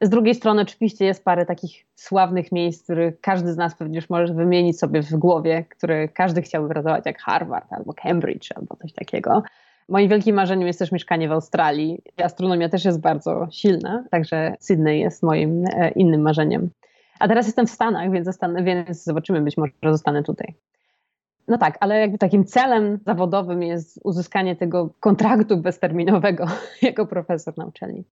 [0.00, 4.10] Z drugiej strony oczywiście jest parę takich sławnych miejsc, których każdy z nas pewnie już
[4.10, 8.92] może wymienić sobie w głowie, które każdy chciałby pracować, jak Harvard albo Cambridge albo coś
[8.92, 9.42] takiego.
[9.88, 12.02] Moim wielkim marzeniem jest też mieszkanie w Australii.
[12.24, 16.70] Astronomia też jest bardzo silna, także Sydney jest moim e, innym marzeniem.
[17.18, 20.54] A teraz jestem w Stanach, więc, zostanę, więc zobaczymy, być może zostanę tutaj.
[21.48, 26.46] No tak, ale jakby takim celem zawodowym jest uzyskanie tego kontraktu bezterminowego
[26.82, 28.04] jako profesor na uczelni.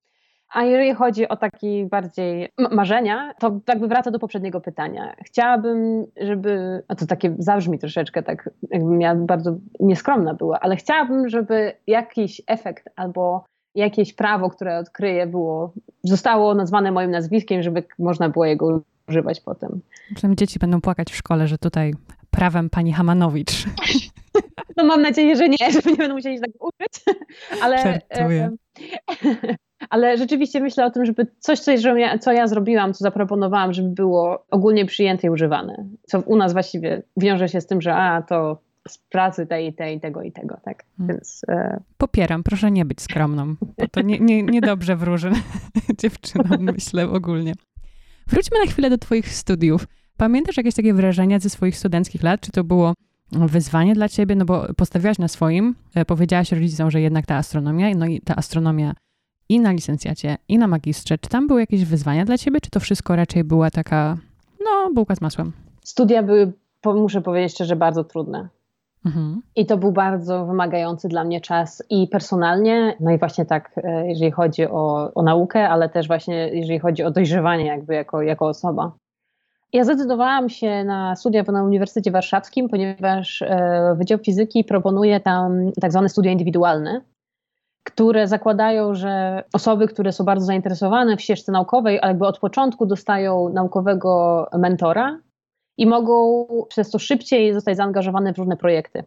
[0.54, 5.14] A jeżeli chodzi o takie bardziej marzenia, to jakby wraca do poprzedniego pytania.
[5.24, 11.28] Chciałabym, żeby, a to takie zabrzmi troszeczkę tak, jakbym ja bardzo nieskromna była, ale chciałabym,
[11.28, 15.72] żeby jakiś efekt albo jakieś prawo, które odkryję, było,
[16.04, 19.80] zostało nazwane moim nazwiskiem, żeby można było jego używać potem.
[20.14, 21.94] Przynajmniej dzieci będą płakać w szkole, że tutaj
[22.30, 23.66] prawem pani Hamanowicz.
[24.76, 27.18] No mam nadzieję, że nie, że nie będą musieli się tak uczyć,
[27.62, 27.78] ale...
[27.78, 28.50] Żartuję.
[29.90, 31.80] Ale rzeczywiście myślę o tym, żeby coś, coś
[32.20, 35.86] co ja zrobiłam, co zaproponowałam, żeby było ogólnie przyjęte i używane.
[36.02, 40.00] Co u nas właściwie wiąże się z tym, że a to z pracy tej, tej,
[40.00, 40.84] tego i tego, tak.
[40.98, 41.16] Hmm.
[41.16, 41.80] Więc, e...
[41.98, 44.42] Popieram, proszę nie być skromną, bo to niedobrze nie, nie,
[44.88, 45.30] nie wróży
[46.00, 47.52] dziewczynom, myślę ogólnie.
[48.26, 49.86] Wróćmy na chwilę do twoich studiów.
[50.16, 52.40] Pamiętasz jakieś takie wrażenia ze swoich studenckich lat?
[52.40, 52.94] Czy to było
[53.38, 54.34] wyzwanie dla ciebie?
[54.34, 58.36] No bo postawiłaś na swoim, e, powiedziałaś rodzicom, że jednak ta astronomia, no i ta
[58.36, 58.94] astronomia
[59.48, 61.18] i na licencjacie, i na magistrze.
[61.18, 64.16] Czy tam były jakieś wyzwania dla ciebie, czy to wszystko raczej była taka,
[64.64, 65.52] no, bułka z masłem?
[65.84, 66.52] Studia były,
[66.86, 68.48] muszę powiedzieć szczerze, bardzo trudne.
[69.06, 69.42] Mhm.
[69.56, 74.08] I to był bardzo wymagający dla mnie czas i personalnie, no i właśnie tak, e,
[74.08, 78.46] jeżeli chodzi o, o naukę, ale też właśnie jeżeli chodzi o dojrzewanie jakby jako, jako
[78.46, 78.92] osoba.
[79.74, 85.92] Ja zdecydowałam się na studia na Uniwersytecie Warszawskim, ponieważ e, Wydział Fizyki proponuje tam tak
[85.92, 87.00] zwane studia indywidualne,
[87.84, 93.48] które zakładają, że osoby, które są bardzo zainteresowane w ścieżce naukowej, jakby od początku dostają
[93.48, 95.18] naukowego mentora
[95.76, 99.04] i mogą przez to szybciej zostać zaangażowane w różne projekty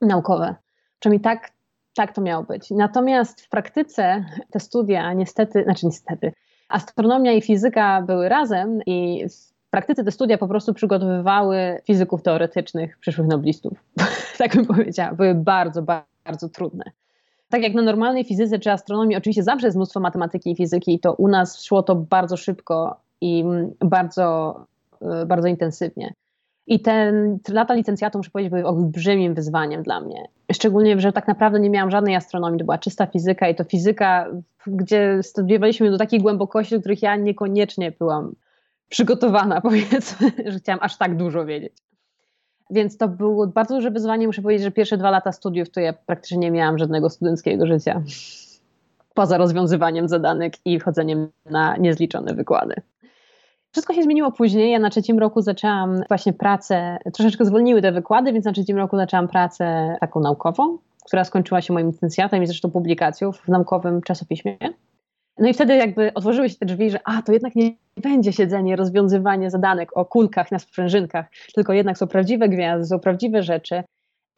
[0.00, 0.54] naukowe.
[0.98, 1.50] Przynajmniej tak,
[1.94, 2.70] tak to miało być.
[2.70, 6.32] Natomiast w praktyce te studia niestety, znaczy niestety,
[6.68, 9.26] astronomia i fizyka były razem i
[9.72, 13.72] praktyce te studia po prostu przygotowywały fizyków teoretycznych, przyszłych noblistów.
[14.38, 15.14] tak bym powiedziała.
[15.14, 15.82] Były bardzo,
[16.24, 16.84] bardzo trudne
[17.52, 21.14] tak jak na normalnej fizyce czy astronomii, oczywiście zawsze jest mnóstwo matematyki i fizyki, to
[21.14, 23.44] u nas szło to bardzo szybko i
[23.80, 24.56] bardzo,
[25.22, 26.14] y, bardzo intensywnie.
[26.66, 27.12] I te
[27.48, 30.28] lata licencjatu, muszę powiedzieć, były olbrzymim wyzwaniem dla mnie.
[30.52, 34.26] Szczególnie, że tak naprawdę nie miałam żadnej astronomii, to była czysta fizyka i to fizyka,
[34.66, 38.34] gdzie studiowaliśmy do takiej głębokości, do których ja niekoniecznie byłam
[38.92, 41.72] przygotowana, powiedzmy, że chciałam aż tak dużo wiedzieć.
[42.70, 44.26] Więc to było bardzo duże wyzwanie.
[44.26, 48.02] Muszę powiedzieć, że pierwsze dwa lata studiów to ja praktycznie nie miałam żadnego studenckiego życia.
[49.14, 52.74] Poza rozwiązywaniem zadanek i wchodzeniem na niezliczone wykłady.
[53.72, 54.72] Wszystko się zmieniło później.
[54.72, 58.96] Ja na trzecim roku zaczęłam właśnie pracę, troszeczkę zwolniły te wykłady, więc na trzecim roku
[58.96, 64.58] zaczęłam pracę taką naukową, która skończyła się moim licencjatem i zresztą publikacją w naukowym czasopiśmie.
[65.38, 67.70] No i wtedy jakby otworzyły się te drzwi, że a, to jednak nie
[68.02, 73.42] będzie siedzenie, rozwiązywanie zadanek o kulkach na sprężynkach, tylko jednak są prawdziwe gwiazdy, są prawdziwe
[73.42, 73.82] rzeczy.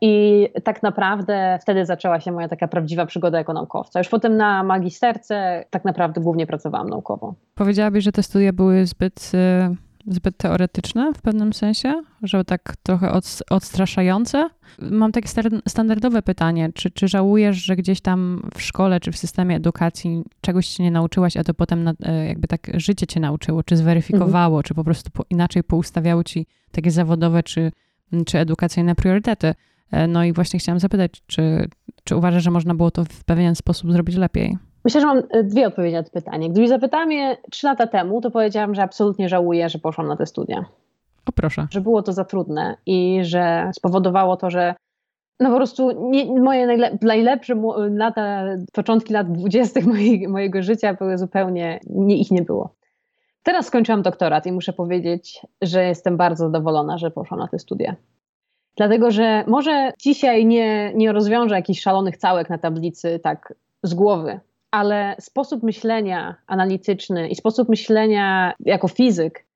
[0.01, 4.01] I tak naprawdę wtedy zaczęła się moja taka prawdziwa przygoda jako naukowca.
[4.01, 7.35] Już potem na magisterce tak naprawdę głównie pracowałam naukowo.
[7.55, 13.13] Powiedziałabyś, że te studia były zbyt y, zbyt teoretyczne w pewnym sensie, że tak trochę
[13.51, 14.49] odstraszające.
[14.79, 15.29] Mam takie
[15.69, 20.67] standardowe pytanie, czy, czy żałujesz, że gdzieś tam w szkole czy w systemie edukacji czegoś
[20.67, 24.63] się nie nauczyłaś, a to potem e, jakby tak życie cię nauczyło, czy zweryfikowało, mhm.
[24.63, 27.73] czy po prostu inaczej poustawiało ci takie zawodowe czy,
[28.27, 29.55] czy edukacyjne priorytety?
[29.91, 31.69] E, no i właśnie chciałam zapytać, czy,
[32.05, 34.59] czy uważasz, że można było to w pewien sposób zrobić lepiej?
[34.85, 36.51] Myślę, że mam e, dwie odpowiedzi na to pytanie.
[36.51, 40.27] Gdybyś zapytała mnie trzy lata temu, to powiedziałam, że absolutnie żałuję, że poszłam na te
[40.27, 40.65] studia.
[41.27, 41.67] O proszę.
[41.71, 44.75] Że było to za trudne i że spowodowało to, że
[45.41, 47.55] no po prostu nie, moje najle najlepsze
[47.91, 49.85] lata, początki lat dwudziestych
[50.29, 52.75] mojego życia były zupełnie, nie, ich nie było.
[53.43, 57.97] Teraz skończyłam doktorat i muszę powiedzieć, że jestem bardzo zadowolona, że poszłam na te studia.
[58.77, 64.41] Dlatego, że może dzisiaj nie, nie rozwiążę jakichś szalonych całek na tablicy tak z głowy,
[64.75, 69.47] ale sposób myślenia analityczny i sposób myślenia jako fizyk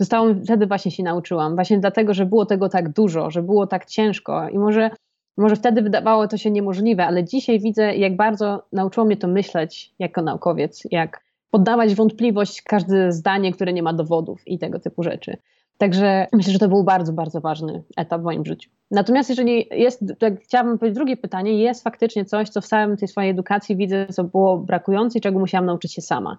[0.00, 1.54] zostało wtedy właśnie się nauczyłam.
[1.54, 4.90] Właśnie dlatego, że było tego tak dużo, że było tak ciężko i może,
[5.36, 9.94] może wtedy wydawało to się niemożliwe, ale dzisiaj widzę, jak bardzo nauczyło mnie to myśleć
[9.98, 15.36] jako naukowiec, jak poddawać wątpliwość każde zdanie, które nie ma dowodów i tego typu rzeczy.
[15.78, 18.70] Także myślę, że to był bardzo, bardzo ważny etap w moim życiu.
[18.94, 23.08] Natomiast jeżeli jest, tak chciałabym powiedzieć drugie pytanie, jest faktycznie coś, co w całym tej
[23.08, 26.38] swojej edukacji widzę, co było brakujące i czego musiałam nauczyć się sama.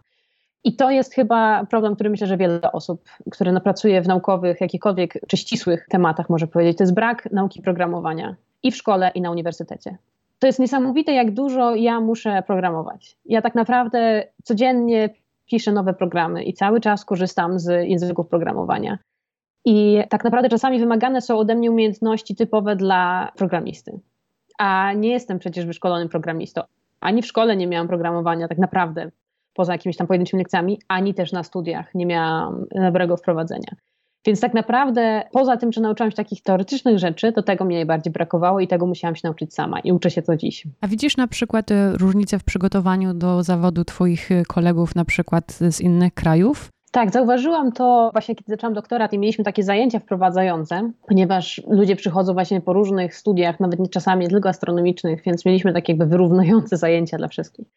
[0.63, 5.13] I to jest chyba problem, który myślę, że wiele osób, które pracuje w naukowych, jakichkolwiek
[5.27, 9.31] czy ścisłych tematach, może powiedzieć, to jest brak nauki programowania i w szkole, i na
[9.31, 9.97] uniwersytecie.
[10.39, 13.17] To jest niesamowite, jak dużo ja muszę programować.
[13.25, 15.09] Ja tak naprawdę codziennie
[15.45, 18.97] piszę nowe programy i cały czas korzystam z języków programowania.
[19.65, 23.99] I tak naprawdę czasami wymagane są ode mnie umiejętności typowe dla programisty.
[24.57, 26.61] A nie jestem przecież wyszkolonym programistą.
[26.99, 29.11] Ani w szkole nie miałam programowania tak naprawdę,
[29.53, 33.75] poza jakimiś tam pojedynczymi lekcjami, ani też na studiach nie miałam dobrego wprowadzenia.
[34.25, 38.13] Więc tak naprawdę, poza tym, że nauczyłam się takich teoretycznych rzeczy, to tego mnie najbardziej
[38.13, 40.67] brakowało i tego musiałam się nauczyć sama i uczę się to dziś.
[40.81, 45.51] A widzisz na przykład e, różnicę w przygotowaniu do zawodu Twoich e, kolegów, na przykład
[45.51, 46.69] z innych krajów?
[46.95, 52.33] Tak, zauważyłam to właśnie, kiedy zaczęłam doktorat i mieliśmy takie zajęcia wprowadzające, ponieważ ludzie przychodzą
[52.33, 57.17] właśnie po różnych studiach, nawet czasami nie tylko astronomicznych, więc mieliśmy takie jakby wyrównujące zajęcia
[57.17, 57.67] dla wszystkich.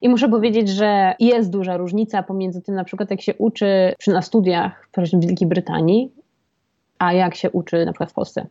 [0.00, 4.10] I muszę powiedzieć, że jest duża różnica pomiędzy tym, na przykład, jak się uczy przy,
[4.10, 6.12] na studiach w Wielkiej Brytanii,
[6.98, 8.46] a jak się uczy na przykład w Polsce.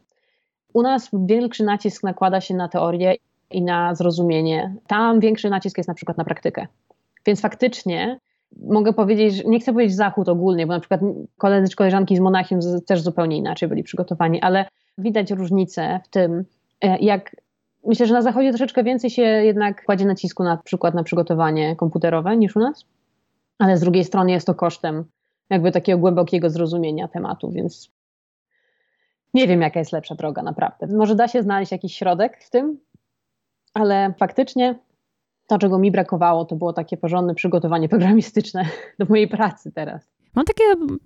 [0.73, 3.15] U nas większy nacisk nakłada się na teorię
[3.51, 4.75] i na zrozumienie.
[4.87, 6.67] Tam większy nacisk jest na przykład na praktykę.
[7.25, 8.19] Więc faktycznie
[8.57, 11.01] mogę powiedzieć, że nie chcę powiedzieć zachód ogólnie, bo na przykład
[11.38, 14.65] koledzy czy koleżanki z Monachium też zupełnie inaczej byli przygotowani, ale
[14.97, 16.45] widać różnicę w tym,
[16.81, 17.35] e, jak
[17.85, 22.38] myślę, że na zachodzie troszeczkę więcej się jednak kładzie nacisku na przykład na przygotowanie komputerowe
[22.38, 22.85] niż u nas,
[23.59, 25.05] ale z drugiej strony jest to kosztem
[25.49, 27.91] jakby takiego głębokiego zrozumienia tematu, więc
[29.33, 30.88] nie wiem, jaka jest lepsza droga, naprawdę.
[30.88, 32.79] Może da się znaleźć jakiś środek w tym,
[33.73, 34.79] ale faktycznie
[35.49, 38.65] to, czego mi brakowało, to było takie porządne przygotowanie programistyczne
[38.99, 40.12] do mojej pracy teraz.
[40.35, 40.63] Mam takie,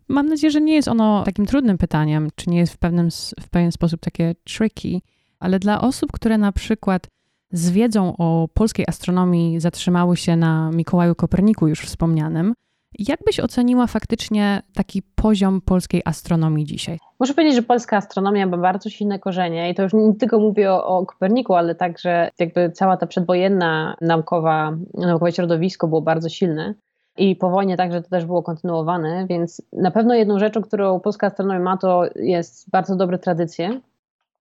[0.08, 3.50] mam nadzieję, że nie jest ono takim trudnym pytaniem, czy nie jest w, pewnym, w
[3.50, 5.02] pewien sposób takie tricky,
[5.40, 7.08] ale dla osób, które na przykład
[7.52, 12.54] z wiedzą o polskiej astronomii zatrzymały się na Mikołaju Koperniku już wspomnianym,
[13.00, 17.00] jak byś oceniła faktycznie taki poziom polskiej astronomii dzisiaj?
[17.20, 20.72] Muszę powiedzieć, że polska astronomia ma bardzo silne korzenie i to już nie tylko mówię
[20.72, 26.74] o, o Koperniku, ale także jakby cała ta przedwojenna naukowa, naukowe środowisko było bardzo silne.
[27.18, 31.28] I po wojnie także to też było kontynuowane, więc na pewno jedną rzeczą, którą polska
[31.28, 33.80] astronomia ma, to jest bardzo dobre tradycje.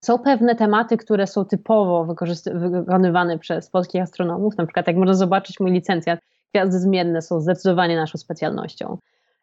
[0.01, 2.15] Są pewne tematy, które są typowo
[2.55, 6.21] wykonywane przez polskich astronomów, na przykład jak można zobaczyć mój licencjat,
[6.55, 8.99] gwiazdy zmienne są zdecydowanie naszą specjalnością.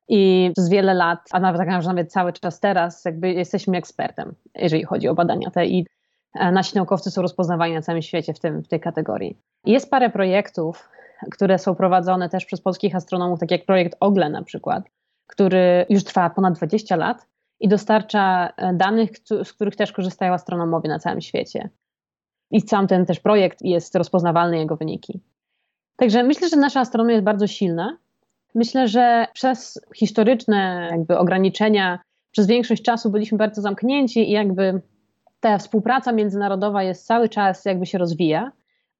[0.08, 4.84] I przez wiele lat, a nawet, tak nawet cały czas teraz, jakby jesteśmy ekspertem, jeżeli
[4.84, 5.86] chodzi o badania te i
[6.36, 9.38] e, nasi naukowcy są rozpoznawani na całym świecie w, tym, w tej kategorii.
[9.66, 10.90] Jest parę projektów,
[11.32, 14.84] które są prowadzone też przez polskich astronomów, tak jak projekt OGLE na przykład,
[15.28, 17.28] który już trwa ponad 20 lat
[17.60, 19.10] i dostarcza e, danych,
[19.44, 21.70] z których też korzystają astronomowie na całym świecie.
[22.52, 25.22] I sam ten też projekt jest rozpoznawalny, jego wyniki.
[26.00, 27.98] Także myślę, że nasza astronomia jest bardzo silna.
[28.56, 32.00] Myślę, że przez historyczne jakby ograniczenia,
[32.32, 34.82] przez większość czasu byliśmy bardzo zamknięci i jakby
[35.40, 38.52] ta współpraca międzynarodowa jest cały czas jakby się rozwija,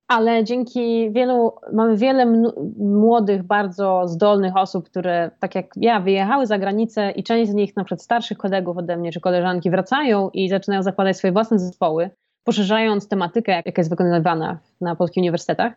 [0.08, 2.26] ale dzięki wielu, mamy wiele
[2.78, 7.76] młodych, bardzo zdolnych osób, które tak jak ja wyjechały za granicę i część z nich,
[7.76, 12.10] na przykład starszych kolegów ode mnie czy koleżanki wracają i zaczynają zakładać swoje własne zespoły,
[12.44, 15.74] poszerzając tematykę, jaka jest wykonywana na polskich uniwersytetach.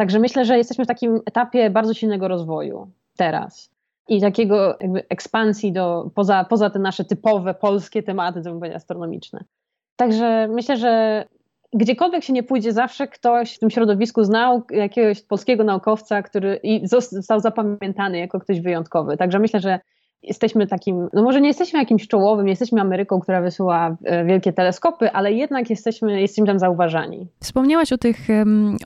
[0.00, 3.70] Także myślę, że jesteśmy w takim etapie bardzo silnego rozwoju teraz
[4.08, 9.44] i takiego ekspansji do, poza, poza te nasze typowe polskie tematy, bym astronomiczne.
[9.96, 11.24] Także myślę, że
[11.72, 16.86] gdziekolwiek się nie pójdzie, zawsze ktoś w tym środowisku znał jakiegoś polskiego naukowca, który i
[16.88, 19.16] został zapamiętany jako ktoś wyjątkowy.
[19.16, 19.80] Także myślę, że
[20.22, 24.52] jesteśmy takim, no może nie jesteśmy jakimś czołowym, nie jesteśmy Ameryką, która wysyła e, wielkie
[24.52, 27.26] teleskopy, ale jednak jesteśmy, jesteśmy tam zauważani.
[27.40, 28.28] Wspomniałaś o tych,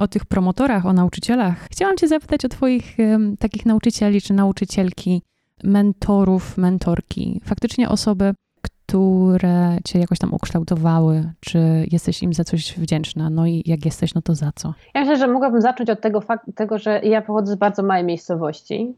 [0.00, 1.68] o tych promotorach, o nauczycielach.
[1.70, 2.96] Chciałam cię zapytać o twoich
[3.38, 5.22] takich nauczycieli czy nauczycielki,
[5.64, 7.40] mentorów, mentorki.
[7.44, 11.32] Faktycznie osoby, które cię jakoś tam ukształtowały?
[11.40, 11.58] Czy
[11.92, 13.30] jesteś im za coś wdzięczna?
[13.30, 14.74] No i jak jesteś, no to za co?
[14.94, 18.04] Ja myślę, że mogłabym zacząć od tego faktu, tego, że ja pochodzę z bardzo małej
[18.04, 18.94] miejscowości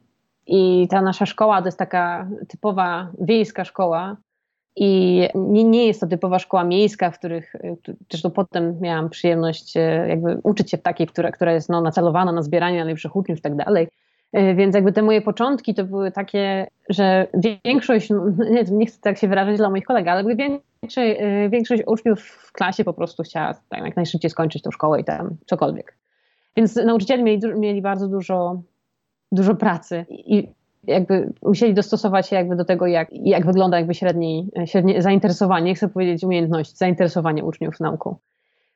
[0.46, 4.16] i ta nasza szkoła to jest taka typowa wiejska szkoła
[4.76, 7.56] i nie, nie jest to typowa szkoła miejska, w których,
[8.10, 12.32] zresztą potem miałam przyjemność e, jakby uczyć się w takiej, która, która jest no, nacelowana
[12.32, 13.88] na zbieranie najlepszych uczniów i tak dalej,
[14.32, 17.26] E, więc jakby te moje początki to były takie, że
[17.64, 18.10] większość,
[18.50, 22.84] nie, nie chcę tak się wyrażać dla moich kolegów, ale większość, większość uczniów w klasie
[22.84, 25.96] po prostu chciała tak, jak najszybciej skończyć tą szkołę i tam cokolwiek.
[26.56, 28.62] Więc nauczyciele mieli, mieli bardzo dużo,
[29.32, 30.48] dużo pracy i
[30.86, 35.88] jakby musieli dostosować się jakby do tego, jak, jak wygląda jakby średnie, średnie zainteresowanie, chcę
[35.88, 38.16] powiedzieć umiejętność, zainteresowanie uczniów nauką.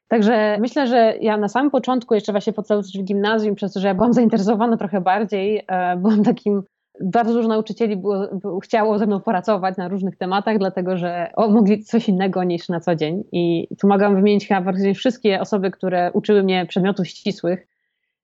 [0.08, 3.88] Także myślę, że ja na samym początku, jeszcze właśnie podstawówce w gimnazjum, przez to, że
[3.88, 6.62] ja byłam zainteresowana trochę bardziej, e, byłam takim,
[7.00, 8.28] bardzo dużo nauczycieli było,
[8.62, 12.80] chciało ze mną pracować na różnych tematach, dlatego że o, mogli coś innego niż na
[12.80, 13.24] co dzień.
[13.32, 17.66] I tu mogłam wymienić chyba wszystkie osoby, które uczyły mnie przedmiotów ścisłych,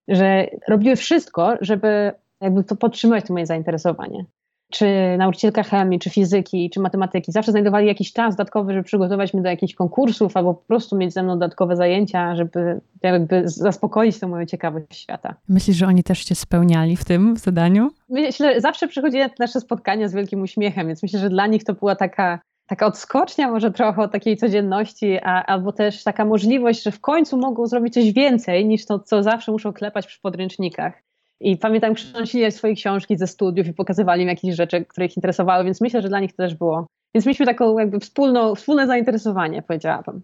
[0.09, 4.25] że robiły wszystko, żeby jakby to podtrzymać to moje zainteresowanie
[4.71, 4.87] czy
[5.19, 9.49] nauczycielka chemii, czy fizyki, czy matematyki, zawsze znajdowali jakiś czas dodatkowy, żeby przygotować mnie do
[9.49, 14.47] jakichś konkursów, albo po prostu mieć ze mną dodatkowe zajęcia, żeby jakby zaspokoić tę moją
[14.47, 15.35] ciekawość świata.
[15.49, 17.91] Myślisz, że oni też cię spełniali w tym zadaniu?
[18.09, 21.65] Myślę, że zawsze przychodzili na nasze spotkania z wielkim uśmiechem, więc myślę, że dla nich
[21.65, 26.83] to była taka taka odskocznia może trochę od takiej codzienności, a, albo też taka możliwość,
[26.83, 31.03] że w końcu mogą zrobić coś więcej niż to, co zawsze muszą klepać przy podręcznikach.
[31.41, 35.65] I pamiętam, przynosili swoje książki ze studiów i pokazywali mi jakieś rzeczy, które ich interesowały,
[35.65, 36.87] więc myślę, że dla nich to też było.
[37.15, 40.23] Więc mieliśmy taką jakby wspólną, wspólne zainteresowanie, powiedziałabym.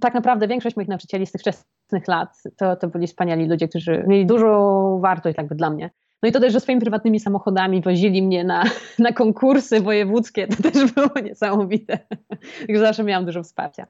[0.00, 4.04] Tak naprawdę większość moich nauczycieli z tych wczesnych lat to, to byli wspaniali ludzie, którzy
[4.06, 5.90] mieli dużą wartość jakby dla mnie.
[6.22, 8.64] No i to też, że swoimi prywatnymi samochodami wozili mnie na,
[8.98, 11.98] na konkursy wojewódzkie, to też było niesamowite.
[12.66, 13.86] Także zawsze miałam dużo wsparcia.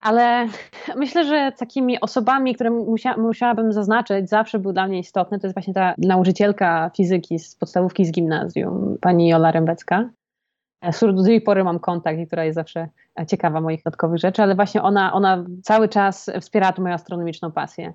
[0.00, 0.48] Ale
[0.96, 5.54] myślę, że takimi osobami, które musia, musiałabym zaznaczyć, zawsze był dla mnie istotny, to jest
[5.54, 10.10] właśnie ta nauczycielka fizyki z podstawówki z gimnazjum, pani Jola Rębecka.
[10.96, 12.88] Którą do tej pory mam kontakt i która jest zawsze
[13.28, 17.92] ciekawa moich dodatkowych rzeczy, ale właśnie ona, ona cały czas wspierała tu moją astronomiczną pasję.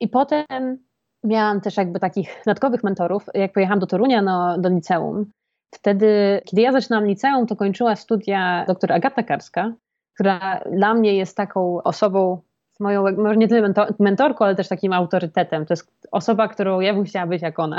[0.00, 0.78] I potem
[1.24, 5.26] miałam też jakby takich dodatkowych mentorów, jak pojechałam do Torunia no, do liceum.
[5.74, 9.72] Wtedy, kiedy ja zaczynałam liceum, to kończyła studia doktor Agata Karska,
[10.14, 12.40] która dla mnie jest taką osobą,
[12.80, 15.66] moją, może nie tyle mentorką, ale też takim autorytetem.
[15.66, 17.78] To jest osoba, którą ja bym chciała być jak ona.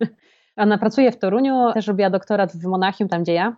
[0.56, 3.56] ona pracuje w Toruniu, też robiła doktorat w Monachium, tam gdzie ja.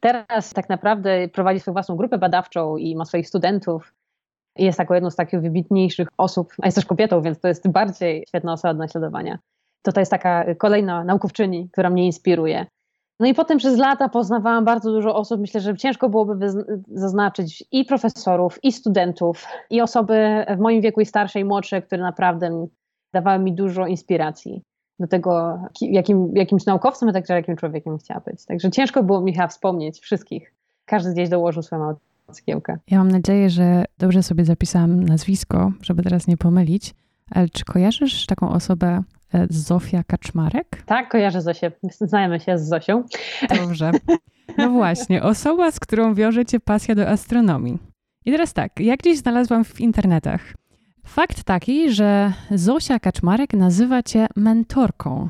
[0.00, 3.94] Teraz tak naprawdę prowadzi swoją własną grupę badawczą i ma swoich studentów.
[4.56, 8.24] Jest taką jedną z takich wybitniejszych osób, a jest też kobietą, więc to jest bardziej
[8.28, 9.38] świetna osoba do naśladowania.
[9.82, 12.66] To to jest taka kolejna naukowczyni, która mnie inspiruje.
[13.20, 15.40] No i potem przez lata poznawałam bardzo dużo osób.
[15.40, 16.48] Myślę, że ciężko byłoby
[16.88, 22.02] zaznaczyć i profesorów, i studentów, i osoby w moim wieku i starsze, i młodsze, które
[22.02, 22.66] naprawdę
[23.12, 24.62] dawały mi dużo inspiracji
[24.98, 28.44] do tego, jakim, jakimś naukowcem, a także jakim człowiekiem chciała być.
[28.44, 30.54] Także ciężko było mi chyba wspomnieć wszystkich.
[30.84, 31.94] Każdy gdzieś dołożył swoją
[32.32, 32.78] cegiełkę.
[32.90, 36.94] Ja mam nadzieję, że dobrze sobie zapisałam nazwisko, żeby teraz nie pomylić.
[37.30, 39.02] Ale czy kojarzysz taką osobę
[39.34, 40.82] E, Zofia Kaczmarek?
[40.86, 41.72] Tak, kojarzę Zosię.
[42.00, 43.04] Znajemy się z Zosią.
[43.58, 43.90] Dobrze.
[44.58, 47.78] No właśnie, osoba, z którą wiąże cię pasja do astronomii.
[48.24, 50.54] I teraz tak, jak gdzieś znalazłam w internetach.
[51.06, 55.28] Fakt taki, że Zosia Kaczmarek nazywa cię mentorką.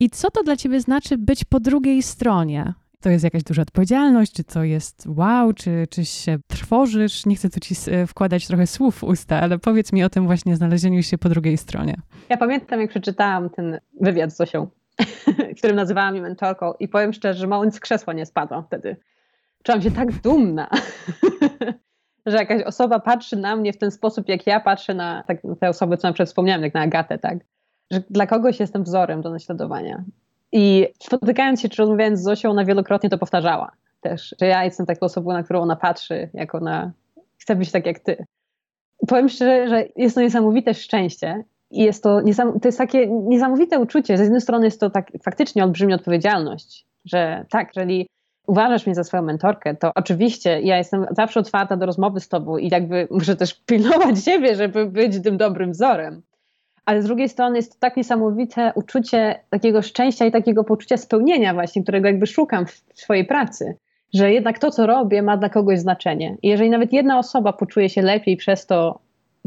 [0.00, 2.74] I co to dla ciebie znaczy być po drugiej stronie?
[3.04, 7.26] To jest jakaś duża odpowiedzialność, czy to jest wow, czy, czy się trwożysz?
[7.26, 10.26] Nie chcę tu ci e, wkładać trochę słów w usta, ale powiedz mi o tym
[10.26, 11.94] właśnie znalezieniu się po drugiej stronie.
[12.28, 14.66] Ja pamiętam, jak przeczytałam ten wywiad z Zosią,
[15.58, 18.96] którym nazywała mi mentorką i powiem szczerze, że mało z krzesła nie spadłam wtedy.
[19.62, 20.68] Czułam się tak dumna.
[22.26, 25.68] że jakaś osoba patrzy na mnie w ten sposób, jak ja patrzę na tak, te
[25.68, 27.38] osoby, co na przykład wspomniałam, jak na Agatę, tak?
[27.90, 30.04] Że dla kogoś jestem wzorem do naśladowania.
[30.56, 34.86] I spotykając się czy rozmawiając z Zosią, ona wielokrotnie to powtarzała też, że ja jestem
[34.86, 36.92] taką osobą, na którą ona patrzy, jako na
[37.38, 38.24] chcę być tak jak ty.
[39.08, 42.20] Powiem szczerze, że jest to niesamowite szczęście i jest to,
[42.62, 44.16] to jest takie niesamowite uczucie.
[44.16, 48.08] Z jednej strony jest to tak faktycznie olbrzymia odpowiedzialność, że tak, jeżeli
[48.46, 52.58] uważasz mnie za swoją mentorkę, to oczywiście ja jestem zawsze otwarta do rozmowy z tobą
[52.58, 56.22] i jakby muszę też pilnować siebie, żeby być tym dobrym wzorem.
[56.86, 61.54] Ale z drugiej strony jest to tak niesamowite uczucie takiego szczęścia i takiego poczucia spełnienia
[61.54, 63.76] właśnie, którego jakby szukam w swojej pracy
[64.14, 66.36] że jednak to, co robię, ma dla kogoś znaczenie.
[66.42, 68.98] I jeżeli nawet jedna osoba poczuje się lepiej przez to,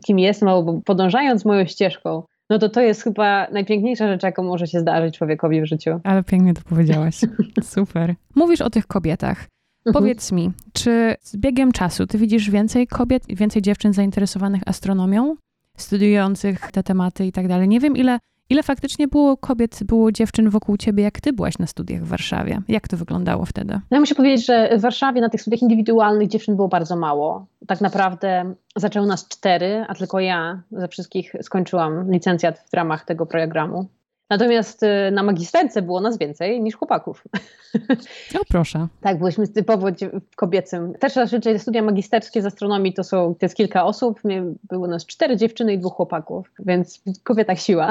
[0.06, 4.68] kim jestem, albo podążając moją ścieżką, no to to jest chyba najpiękniejsza rzecz, jaką może
[4.68, 6.00] się zdarzyć człowiekowi w życiu.
[6.04, 7.20] Ale pięknie to powiedziałaś.
[7.64, 8.16] Super.
[8.36, 9.46] Mówisz o tych kobietach.
[9.86, 10.04] Mhm.
[10.04, 15.36] Powiedz mi, czy z biegiem czasu ty widzisz więcej kobiet, więcej dziewczyn zainteresowanych astronomią,
[15.78, 17.68] studiujących te tematy i tak dalej?
[17.68, 18.20] Nie wiem, ile
[18.50, 22.62] Ile faktycznie było kobiet, było dziewczyn wokół ciebie, jak ty byłaś na studiach w Warszawie?
[22.68, 23.74] Jak to wyglądało wtedy?
[23.74, 27.46] No ja muszę powiedzieć, że w Warszawie na tych studiach indywidualnych dziewczyn było bardzo mało.
[27.68, 33.26] Tak naprawdę zaczęło nas cztery, a tylko ja ze wszystkich skończyłam licencjat w ramach tego
[33.26, 33.90] programu.
[34.30, 37.24] Natomiast y, na magisterce było nas więcej niż chłopaków.
[38.42, 38.88] O proszę.
[39.02, 39.88] tak, byliśmy typowo
[40.36, 40.94] kobiecym.
[41.00, 44.20] Też zazwyczaj studia magisterskie z astronomii to są, to jest kilka osób.
[44.64, 47.90] Było nas cztery dziewczyny i dwóch chłopaków, więc kobieta siła.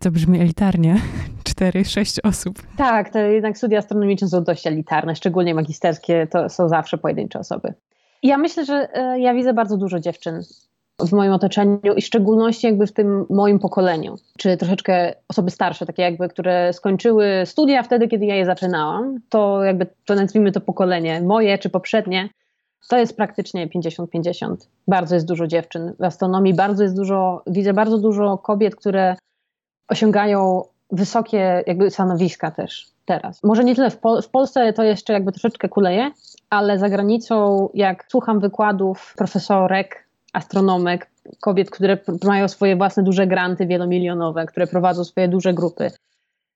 [0.00, 0.96] To brzmi elitarnie.
[1.44, 2.62] Cztery, sześć osób.
[2.76, 7.74] Tak, to jednak studia astronomiczne są dość elitarne, szczególnie magisterskie to są zawsze pojedyncze osoby.
[8.22, 10.42] Ja myślę, że e, ja widzę bardzo dużo dziewczyn
[11.06, 15.86] w moim otoczeniu i w szczególności jakby w tym moim pokoleniu, czy troszeczkę osoby starsze,
[15.86, 20.60] takie jakby, które skończyły studia wtedy, kiedy ja je zaczynałam, to jakby to nazwijmy to
[20.60, 22.28] pokolenie moje czy poprzednie,
[22.88, 24.56] to jest praktycznie 50-50.
[24.88, 29.16] Bardzo jest dużo dziewczyn w astronomii, bardzo jest dużo, widzę bardzo dużo kobiet, które
[29.88, 33.42] osiągają wysokie jakby stanowiska też teraz.
[33.42, 36.10] Może nie tyle w, Pol w Polsce to jeszcze jakby troszeczkę kuleje,
[36.50, 41.10] ale za granicą jak słucham wykładów profesorek astronomek,
[41.40, 45.90] kobiet, które mają swoje własne duże granty wielomilionowe, które prowadzą swoje duże grupy.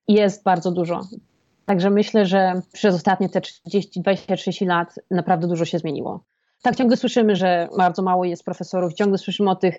[0.09, 1.01] Jest bardzo dużo.
[1.67, 6.25] Także myślę, że przez ostatnie te 30, 20-30 lat naprawdę dużo się zmieniło.
[6.63, 9.79] Tak, ciągle słyszymy, że bardzo mało jest profesorów, ciągle słyszymy o tych,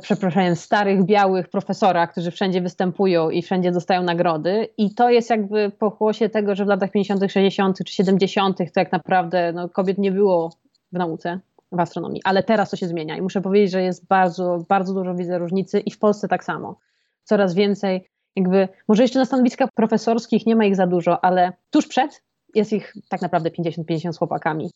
[0.00, 4.68] przepraszam, starych, białych profesorach, którzy wszędzie występują i wszędzie dostają nagrody.
[4.78, 7.78] I to jest jakby pokłosie tego, że w latach 50., 60.
[7.86, 8.58] czy 70.
[8.58, 10.50] to jak naprawdę no, kobiet nie było
[10.92, 11.40] w nauce
[11.74, 15.14] w astronomii, ale teraz to się zmienia i muszę powiedzieć, że jest bardzo, bardzo dużo
[15.14, 16.78] widzę różnicy i w Polsce tak samo.
[17.24, 21.86] Coraz więcej, jakby, może jeszcze na stanowiskach profesorskich nie ma ich za dużo, ale tuż
[21.86, 22.22] przed
[22.54, 24.70] jest ich tak naprawdę 50-50 z chłopakami.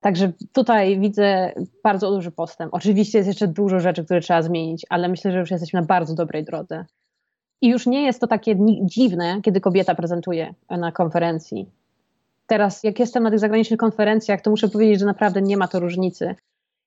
[0.00, 1.52] Także tutaj widzę
[1.84, 2.74] bardzo duży postęp.
[2.74, 6.14] Oczywiście jest jeszcze dużo rzeczy, które trzeba zmienić, ale myślę, że już jesteśmy na bardzo
[6.14, 6.84] dobrej drodze.
[7.60, 11.70] I już nie jest to takie dziwne, kiedy kobieta prezentuje na konferencji
[12.50, 15.80] teraz, jak jestem na tych zagranicznych konferencjach, to muszę powiedzieć, że naprawdę nie ma to
[15.80, 16.34] różnicy.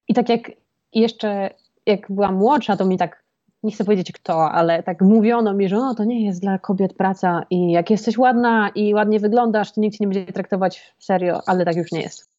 [0.08, 0.52] I tak jak
[0.94, 1.50] jeszcze,
[1.86, 3.24] jak byłam młodsza, to mi tak,
[3.64, 6.94] nie chcę powiedzieć kto, ale tak mówiono mi, że no, to nie jest dla kobiet
[6.94, 11.42] praca i jak jesteś ładna i ładnie wyglądasz, to nikt cię nie będzie traktować serio,
[11.46, 12.30] ale tak już nie jest.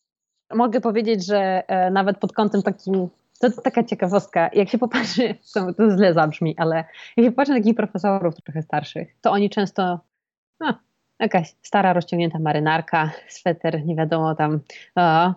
[0.55, 3.09] Mogę powiedzieć, że e, nawet pod kątem takim
[3.41, 4.51] to taka ciekawostka.
[4.53, 6.85] Jak się popatrzy, to, to źle zabrzmi, ale
[7.17, 10.01] jak się popatrzy na takich profesorów trochę starszych, to oni często,
[10.61, 10.75] no,
[11.21, 14.61] jakaś stara, rozciągnięta marynarka, sweter, nie wiadomo tam.
[14.97, 15.35] O.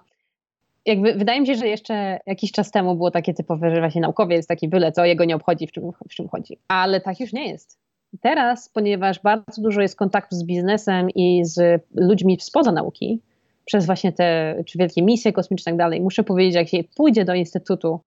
[0.85, 4.47] Jakby, wydaje mi się, że jeszcze jakiś czas temu było takie typowe, że właśnie naukowiec
[4.47, 6.57] taki byle co, jego nie obchodzi, w czym, w czym chodzi.
[6.67, 7.79] Ale tak już nie jest.
[8.21, 13.21] Teraz, ponieważ bardzo dużo jest kontaktu z biznesem i z ludźmi spoza nauki,
[13.65, 17.25] przez właśnie te czy wielkie misje kosmiczne i tak dalej, muszę powiedzieć, jak się pójdzie
[17.25, 17.99] do instytutu,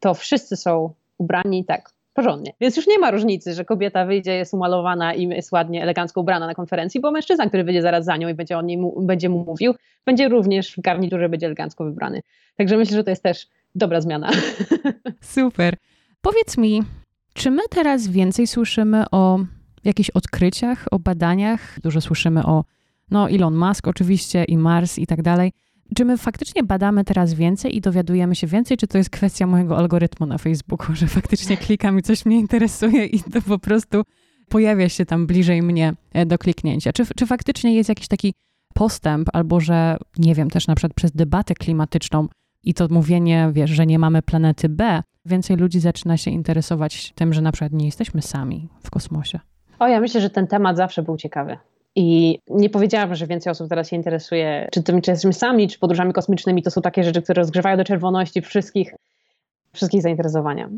[0.00, 2.52] to wszyscy są ubrani tak porządnie.
[2.60, 6.46] Więc już nie ma różnicy, że kobieta wyjdzie, jest umalowana i jest ładnie, elegancko ubrana
[6.46, 9.44] na konferencji, bo mężczyzna, który wyjdzie zaraz za nią i będzie, on mu, będzie mu
[9.44, 9.74] mówił,
[10.06, 12.22] będzie również w garniturze, będzie elegancko wybrany.
[12.56, 14.30] Także myślę, że to jest też dobra zmiana.
[15.20, 15.76] Super.
[16.20, 16.82] Powiedz mi,
[17.34, 19.38] czy my teraz więcej słyszymy o
[19.84, 21.80] jakichś odkryciach, o badaniach?
[21.80, 22.64] Dużo słyszymy o
[23.10, 25.52] no, Elon Musk oczywiście i Mars i tak dalej.
[25.96, 29.78] Czy my faktycznie badamy teraz więcej i dowiadujemy się więcej, czy to jest kwestia mojego
[29.78, 34.02] algorytmu na Facebooku, że faktycznie klikam i coś mnie interesuje i to po prostu
[34.48, 36.92] pojawia się tam bliżej mnie e, do kliknięcia?
[36.92, 38.34] Czy, czy faktycznie jest jakiś taki
[38.74, 42.28] postęp, albo że, nie wiem, też na przykład przez debatę klimatyczną
[42.64, 47.32] i to mówienie, wiesz, że nie mamy planety B, więcej ludzi zaczyna się interesować tym,
[47.32, 49.40] że na przykład nie jesteśmy sami w kosmosie?
[49.78, 51.58] O, ja myślę, że ten temat zawsze był ciekawy
[51.98, 56.12] I nie powiedziałabym, że więcej osób teraz się interesuje, czy tymi czy sami, czy podróżami
[56.12, 56.62] kosmicznymi.
[56.62, 58.94] To są takie rzeczy, które rozgrzewają do czerwoności wszystkich,
[59.72, 60.68] wszystkich zainteresowania.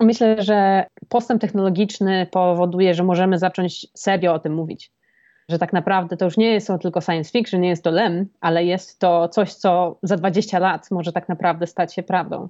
[0.00, 4.92] Myślę, że postęp technologiczny powoduje, że możemy zacząć serio o tym mówić.
[5.48, 8.64] Że tak naprawdę to już nie jest tylko science fiction, nie jest to lem, ale
[8.64, 12.48] jest to coś, co za 20 lat może tak naprawdę stać się prawdą.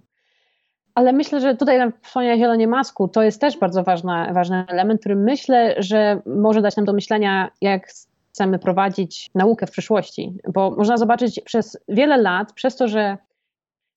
[0.95, 5.17] Ale myślę, że tutaj wspomniała Zielonie Masku, to jest też bardzo ważna, ważny element, który
[5.17, 7.87] myślę, że może dać nam do myślenia, jak
[8.33, 10.35] chcemy prowadzić naukę w przyszłości.
[10.55, 13.19] Bo można zobaczyć przez wiele lat, przez to, że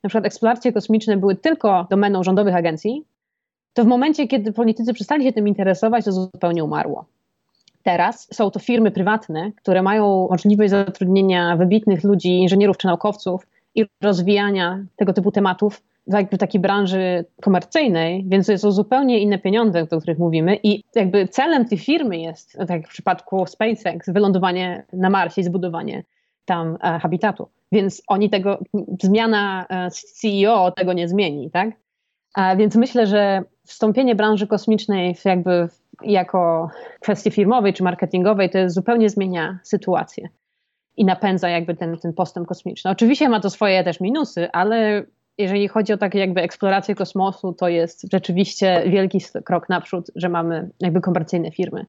[0.04, 3.06] na przykład eksploracje kosmiczne były tylko domeną rządowych agencji,
[3.74, 7.06] to w momencie, kiedy politycy przestali się tym interesować, to zupełnie umarło.
[7.84, 13.86] Teraz są to firmy prywatne, które mają możliwość zatrudnienia wybitnych ludzi, inżynierów czy naukowców i
[14.02, 19.97] rozwijania tego typu tematów w takiej branży komercyjnej, więc to są zupełnie inne pieniądze, o
[19.97, 25.10] których mówimy i jakby celem tej firmy jest, tak jak w przypadku SpaceX, wylądowanie na
[25.10, 26.04] Marsie i zbudowanie
[26.45, 27.49] tam e, habitatu.
[27.72, 28.60] Więc oni tego,
[29.01, 31.70] zmiana e, CEO tego nie zmieni, tak?
[32.34, 35.68] A więc myślę, że wstąpienie branży kosmicznej jakby
[36.01, 40.30] jako kwestii firmowej czy marketingowej to zupełnie zmienia sytuację
[40.97, 42.91] i napędza jakby ten, ten postęp kosmiczny.
[42.91, 45.06] Oczywiście ma to swoje też minusy, ale
[45.38, 50.70] jeżeli chodzi o takie jakby eksplorację kosmosu, to jest rzeczywiście wielki krok naprzód, że mamy
[50.80, 51.86] jakby komercyjne firmy.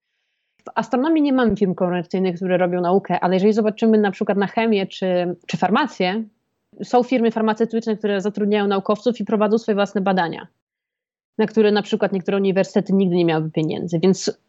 [0.65, 4.47] W astronomii nie mamy firm komercyjnych, które robią naukę, ale jeżeli zobaczymy na przykład na
[4.47, 6.25] chemię czy, czy farmację,
[6.83, 10.47] są firmy farmaceutyczne, które zatrudniają naukowców i prowadzą swoje własne badania,
[11.39, 13.99] na które na przykład niektóre uniwersytety nigdy nie miałyby pieniędzy.
[14.03, 14.41] Więc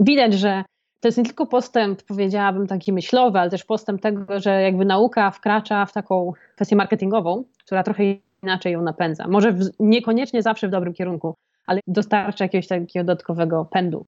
[0.00, 0.64] widać, że
[1.00, 5.30] to jest nie tylko postęp, powiedziałabym, taki myślowy, ale też postęp tego, że jakby nauka
[5.30, 8.04] wkracza w taką kwestię marketingową, która trochę
[8.44, 9.28] inaczej ją napędza.
[9.28, 11.34] Może w, niekoniecznie zawsze w dobrym kierunku,
[11.66, 14.06] ale dostarcza jakiegoś takiego dodatkowego pędu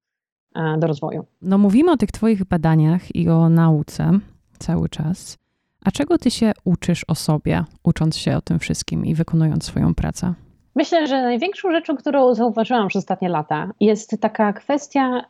[0.54, 1.24] e, do rozwoju.
[1.42, 4.10] No mówimy o tych twoich badaniach i o nauce
[4.58, 5.38] cały czas.
[5.84, 9.94] A czego ty się uczysz o sobie, ucząc się o tym wszystkim i wykonując swoją
[9.94, 10.34] pracę?
[10.74, 15.22] Myślę, że największą rzeczą, którą zauważyłam przez ostatnie lata, jest taka kwestia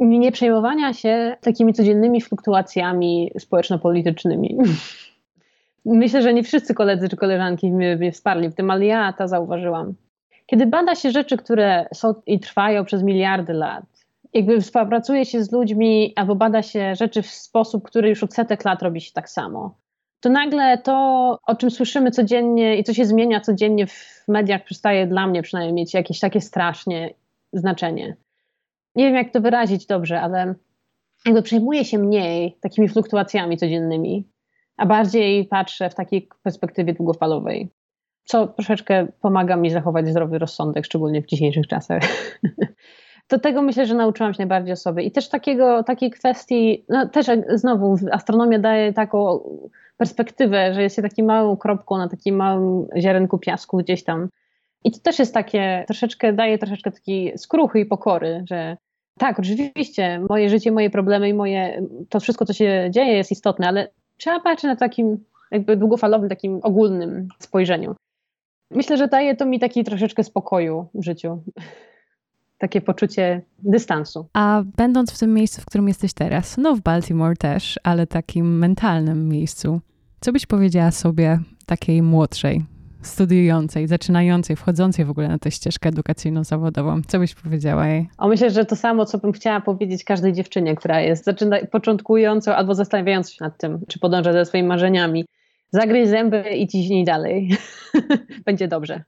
[0.00, 4.56] nie przejmowania się takimi codziennymi fluktuacjami społeczno-politycznymi.
[5.84, 9.28] Myślę, że nie wszyscy koledzy czy koleżanki mnie, mnie wsparli w tym, ale ja to
[9.28, 9.94] zauważyłam.
[10.46, 13.84] Kiedy bada się rzeczy, które są i trwają przez miliardy lat,
[14.32, 18.64] jakby współpracuje się z ludźmi albo bada się rzeczy w sposób, który już od setek
[18.64, 19.74] lat robi się tak samo,
[20.20, 25.06] to nagle to, o czym słyszymy codziennie i co się zmienia codziennie w mediach, przestaje
[25.06, 27.14] dla mnie przynajmniej mieć jakieś takie strasznie
[27.52, 28.16] znaczenie.
[28.94, 30.54] Nie wiem, jak to wyrazić dobrze, ale
[31.26, 34.24] jakby przejmuje się mniej takimi fluktuacjami codziennymi,
[34.76, 37.70] a bardziej patrzę w takiej perspektywie długofalowej,
[38.24, 42.02] co troszeczkę pomaga mi zachować zdrowy rozsądek, szczególnie w dzisiejszych czasach.
[43.28, 45.02] to tego myślę, że nauczyłam się najbardziej o sobie.
[45.02, 49.40] I też takiego, takiej kwestii, no też znowu astronomia daje taką
[49.96, 54.28] perspektywę, że jest się taką małą kropką na takim małym ziarenku piasku gdzieś tam.
[54.84, 58.76] I to też jest takie, troszeczkę daje troszeczkę takiej skruchy i pokory, że
[59.18, 63.68] tak, oczywiście moje życie, moje problemy i moje, to wszystko, co się dzieje jest istotne,
[63.68, 63.88] ale
[64.20, 67.94] trzeba patrzeć na takim jakby długofalowym, takim ogólnym spojrzeniu.
[68.70, 71.42] Myślę, że daje to mi taki troszeczkę spokoju w życiu.
[72.58, 74.26] Takie poczucie dystansu.
[74.32, 78.58] A będąc w tym miejscu, w którym jesteś teraz, no w Baltimore też, ale takim
[78.58, 79.80] mentalnym miejscu,
[80.20, 82.64] co byś powiedziała sobie takiej młodszej,
[83.02, 87.02] studiującej, zaczynającej, wchodzącej w ogóle na tę ścieżkę edukacyjną zawodową?
[87.06, 88.08] Co byś powiedziała jej?
[88.18, 92.52] O, myślę, że to samo, co bym chciała powiedzieć każdej dziewczynie, która jest zaczyna, początkującą
[92.52, 95.24] albo zastanawiającą się nad tym, czy podąża ze swoimi marzeniami.
[95.72, 97.50] Zagryź zęby i ciśnij dalej.
[98.46, 99.02] Będzie dobrze.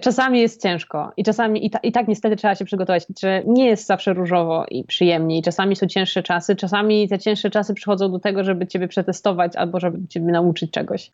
[0.00, 3.66] Czasami jest ciężko i czasami i, ta, i, tak niestety trzeba się przygotować, że nie
[3.66, 8.12] jest zawsze różowo i przyjemnie i czasami są cięższe czasy, czasami te cięższe czasy przychodzą
[8.12, 11.12] do tego, żeby ciebie przetestować albo żeby ciebie nauczyć czegoś.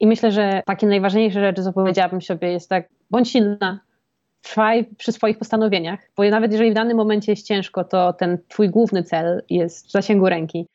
[0.00, 3.80] I myślę, że takie najważniejsze rzeczy, co powiedziałabym sobie, jest tak, bądź silna,
[4.42, 8.70] trwaj przy swoich postanowieniach, bo nawet jeżeli w danym momencie jest ciężko, to ten twój
[8.70, 10.66] główny cel jest w zasięgu ręki.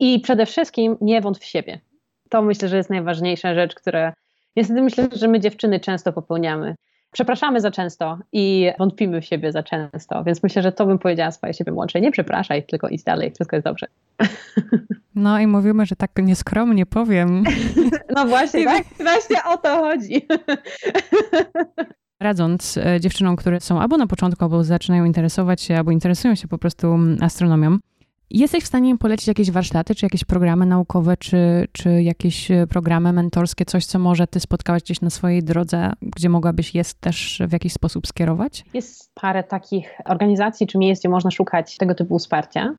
[0.00, 1.80] I przede wszystkim nie wątp w siebie.
[2.28, 4.12] To myślę, że jest najważniejsza rzecz, która
[4.56, 6.74] niestety myślę, że my dziewczyny często popełniamy.
[7.12, 11.30] Przepraszamy za często i wątpimy w siebie za często, więc myślę, że to bym powiedziała
[11.30, 12.02] swojej siebie młodszej.
[12.02, 13.86] Nie przepraszaj, tylko idź dalej, wszystko jest dobrze.
[15.14, 17.44] No i mówimy, że tak nieskromnie powiem.
[18.16, 18.84] No właśnie, tak?
[19.00, 20.26] Właśnie o to chodzi.
[22.20, 26.48] Radząc e, dziewczynom, które są albo na początku, albo zaczynają interesować się, albo interesują się
[26.48, 27.78] po prostu astronomią,
[28.30, 32.66] Jesteś w stanie im polecić jakieś warsztaty, czy jakieś programy naukowe, czy, czy jakieś e,
[32.66, 37.42] programy mentorskie, coś, co może ty spotkałaś gdzieś na swojej drodze, gdzie mogłabyś je też
[37.48, 38.64] w jakiś sposób skierować?
[38.74, 42.74] Jest parę takich organizacji czy miejsc, gdzie można szukać tego typu wsparcia.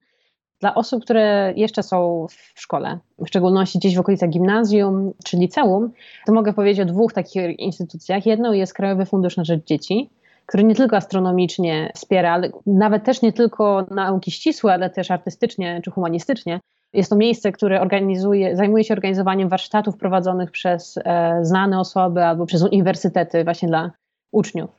[0.62, 5.92] Dla osób, które jeszcze są w szkole, w szczególności gdzieś w okolicach gimnazjum czy liceum,
[6.26, 8.26] to mogę powiedzieć o dwóch takich instytucjach.
[8.26, 10.10] Jedną jest Krajowy Fundusz na Rzecz Dzieci,
[10.50, 15.82] który nie tylko astronomicznie wspiera, ale nawet też nie tylko nauki ścisłe, ale też artystycznie
[15.84, 16.60] czy humanistycznie.
[16.94, 22.46] Jest to miejsce, które organizuje, zajmuje się organizowaniem warsztatów prowadzonych przez e, znane osoby albo
[22.46, 23.92] przez uniwersytety właśnie dla
[24.32, 24.70] uczniów.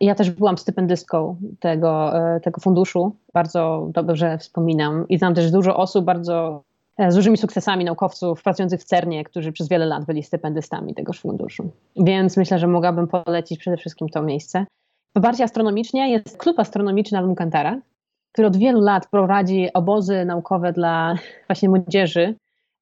[0.00, 5.08] Ja też byłam stypendystką tego, e, tego funduszu, bardzo dobrze wspominam.
[5.08, 6.62] I znam też dużo osób bardzo
[6.98, 11.20] e, z dużymi sukcesami naukowców pracujących w CERNie, którzy przez wiele lat byli stypendystami tegoż
[11.20, 11.70] funduszu.
[11.96, 14.66] Więc myślę, że mogłabym polecić przede wszystkim to miejsce.
[15.14, 17.80] Bardziej astronomicznie jest klub astronomiczny Almucantara,
[18.32, 21.14] który od wielu lat prowadzi obozy naukowe dla
[21.48, 22.34] właśnie młodzieży.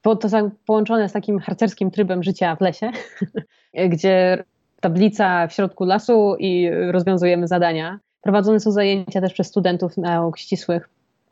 [0.02, 0.18] To
[0.66, 2.90] połączone z takim harcerskim trybem życia w lesie,
[3.92, 4.44] gdzie
[4.80, 7.98] tablica w środku lasu i rozwiązujemy zadania.
[8.20, 10.88] Prowadzone są zajęcia też przez studentów nauk ścisłych.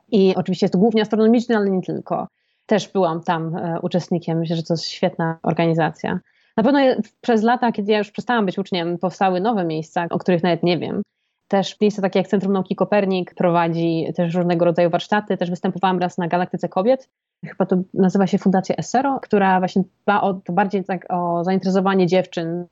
[0.09, 2.29] I oczywiście jest to głównie astronomiczny, ale nie tylko.
[2.67, 4.39] Też byłam tam e, uczestnikiem.
[4.39, 6.19] Myślę, że to jest świetna organizacja.
[6.57, 6.81] Na pewno
[7.21, 10.79] przez lata, kiedy ja już przestałam być uczniem, powstały nowe miejsca, o których nawet nie
[10.79, 11.03] wiem.
[11.49, 15.37] Też miejsce takie jak Centrum Nauki Kopernik prowadzi też różnego rodzaju warsztaty.
[15.37, 17.09] Też występowałam raz na Galaktyce Kobiet.
[17.45, 22.07] Chyba to nazywa się Fundacja Essero, która właśnie dba o, to bardziej tak o zainteresowanie
[22.07, 22.67] dziewczyn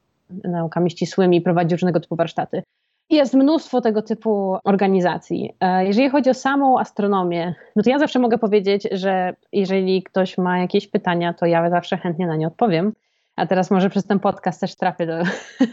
[0.44, 2.62] naukami ścisłymi, prowadzi różnego typu warsztaty.
[3.10, 5.54] Jest mnóstwo tego typu organizacji.
[5.60, 10.38] E, jeżeli chodzi o samą astronomię, no to ja zawsze mogę powiedzieć, że jeżeli ktoś
[10.38, 12.92] ma jakieś pytania, to ja zawsze chętnie na nie odpowiem.
[13.36, 15.22] A teraz może przez ten podcast też trafię do,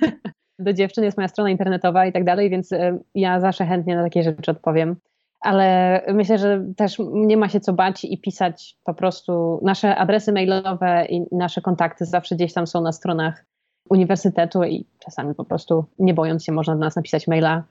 [0.60, 4.04] do dziewczyn, jest moja strona internetowa i tak dalej, więc e, ja zawsze chętnie na
[4.04, 4.96] takie rzeczy odpowiem.
[5.42, 10.32] Ale myślę, że też nie ma się co bać i pisać po prostu nasze adresy
[10.32, 13.46] mailowe i nasze kontakty zawsze gdzieś tam są na stronach
[13.90, 17.64] uniwersytetu i czasami po prostu nie bojąc się można do nas napisać maila.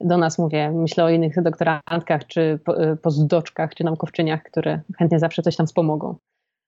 [0.00, 5.42] Do nas mówię, myślę o innych doktorantkach, czy e, postdoczkach, czy naukowczyniach, które chętnie zawsze
[5.42, 6.14] coś tam wspomogą.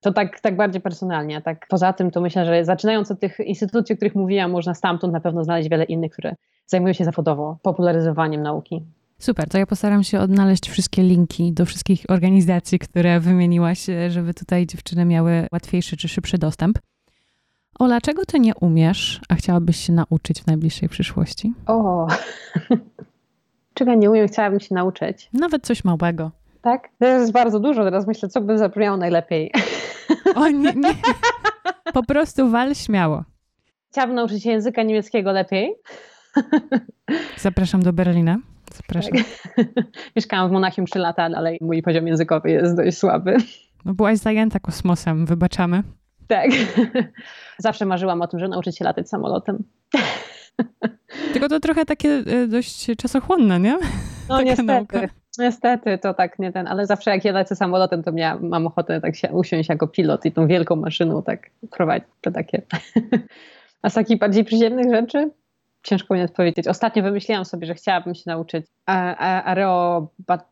[0.00, 1.42] To tak, tak bardziej personalnie.
[1.42, 5.12] Tak poza tym, to myślę, że zaczynając od tych instytucji, o których mówiłam, można stamtąd
[5.12, 6.34] na pewno znaleźć wiele innych, które
[6.66, 8.84] zajmują się zawodowo popularyzowaniem nauki.
[9.18, 14.66] Super, to ja postaram się odnaleźć wszystkie linki do wszystkich organizacji, które wymieniłaś, żeby tutaj
[14.66, 16.78] dziewczyny miały łatwiejszy czy szybszy dostęp.
[17.78, 21.52] Ola, czego ty nie umiesz, a chciałabyś się nauczyć w najbliższej przyszłości?
[21.66, 22.06] O,
[23.74, 25.30] czego nie umiem, chciałabym się nauczyć.
[25.32, 26.30] Nawet coś małego.
[26.68, 26.88] Tak?
[26.98, 27.84] To jest bardzo dużo.
[27.84, 29.52] Teraz myślę, co by zabrzmiało najlepiej.
[30.34, 30.94] O nie, nie.
[31.92, 33.24] Po prostu wal śmiało.
[33.90, 35.74] Chciałabym nauczyć się języka niemieckiego lepiej.
[37.36, 38.38] Zapraszam do Berlina.
[38.74, 39.12] Zapraszam.
[39.12, 39.66] Tak.
[40.16, 43.36] Mieszkałam w Monachium 3 lata, ale mój poziom językowy jest dość słaby.
[43.84, 45.82] No byłaś zajęta kosmosem, wybaczamy.
[46.26, 46.50] Tak.
[47.58, 49.64] Zawsze marzyłam o tym, żeby nauczyć się latać samolotem.
[51.32, 53.78] Tylko to trochę takie e, dość czasochłonne, nie?
[54.28, 54.66] No Taka niestety.
[54.66, 55.17] Nauka.
[55.38, 59.00] Niestety to tak nie ten, ale zawsze jak ja lecę samolotem, to ja mam ochotę
[59.00, 62.62] tak się usiąść jako pilot i tą wielką maszyną tak prowadzić to takie.
[63.82, 65.30] A z takich bardziej przyziemnych rzeczy?
[65.88, 66.68] Ciężko mi odpowiedzieć.
[66.68, 70.08] Ostatnio wymyśliłam sobie, że chciałabym się nauczyć areo,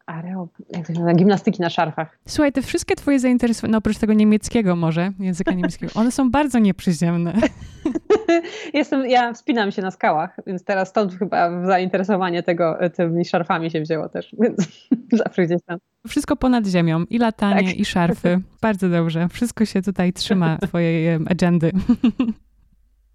[0.06, 2.18] areo jak to się nazywa, gimnastyki na szarfach.
[2.26, 6.58] Słuchaj, te wszystkie twoje zainteresowania, no oprócz tego niemieckiego może, języka niemieckiego, one są bardzo
[6.58, 7.32] nieprzyziemne.
[8.74, 13.80] Jestem, ja wspinam się na skałach, więc teraz stąd chyba zainteresowanie tego tymi szarfami się
[13.80, 14.88] wzięło też, więc
[15.24, 15.78] zawsze gdzieś tam.
[16.08, 17.76] Wszystko ponad ziemią, i latanie, tak.
[17.76, 18.40] i szarfy.
[18.60, 19.28] Bardzo dobrze.
[19.28, 21.72] Wszystko się tutaj trzyma twojej agendy.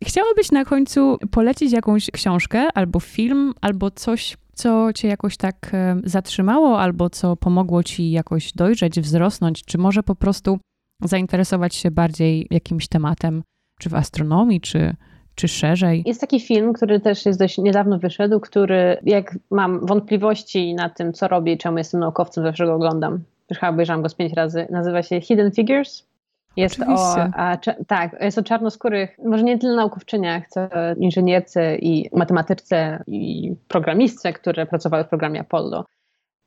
[0.04, 5.97] Chciałabyś na końcu polecić jakąś książkę, albo film, albo coś, co cię jakoś tak e,
[6.04, 10.60] zatrzymało, albo co pomogło ci jakoś dojrzeć, wzrosnąć, czy może po prostu
[11.04, 13.43] zainteresować się bardziej jakimś tematem,
[13.80, 14.95] czy w astronomii, czy,
[15.36, 16.04] czy szerzej?
[16.06, 21.14] Jest taki film, który też jest dość niedawno wyszedł, który jak mam wątpliwości na tym,
[21.14, 23.24] co robię czemu jestem naukowcem, zawsze go oglądam.
[23.49, 24.68] Już chyba obejrzałam go z pięć razy.
[24.70, 26.11] Nazywa się Hidden Figures.
[26.58, 33.04] Jest o, a, tak, jest o czarnoskórych, może nie tyle naukowczyniach, co inżynierce i matematyce
[33.08, 35.86] i programistce, które pracowały w programie Apollo.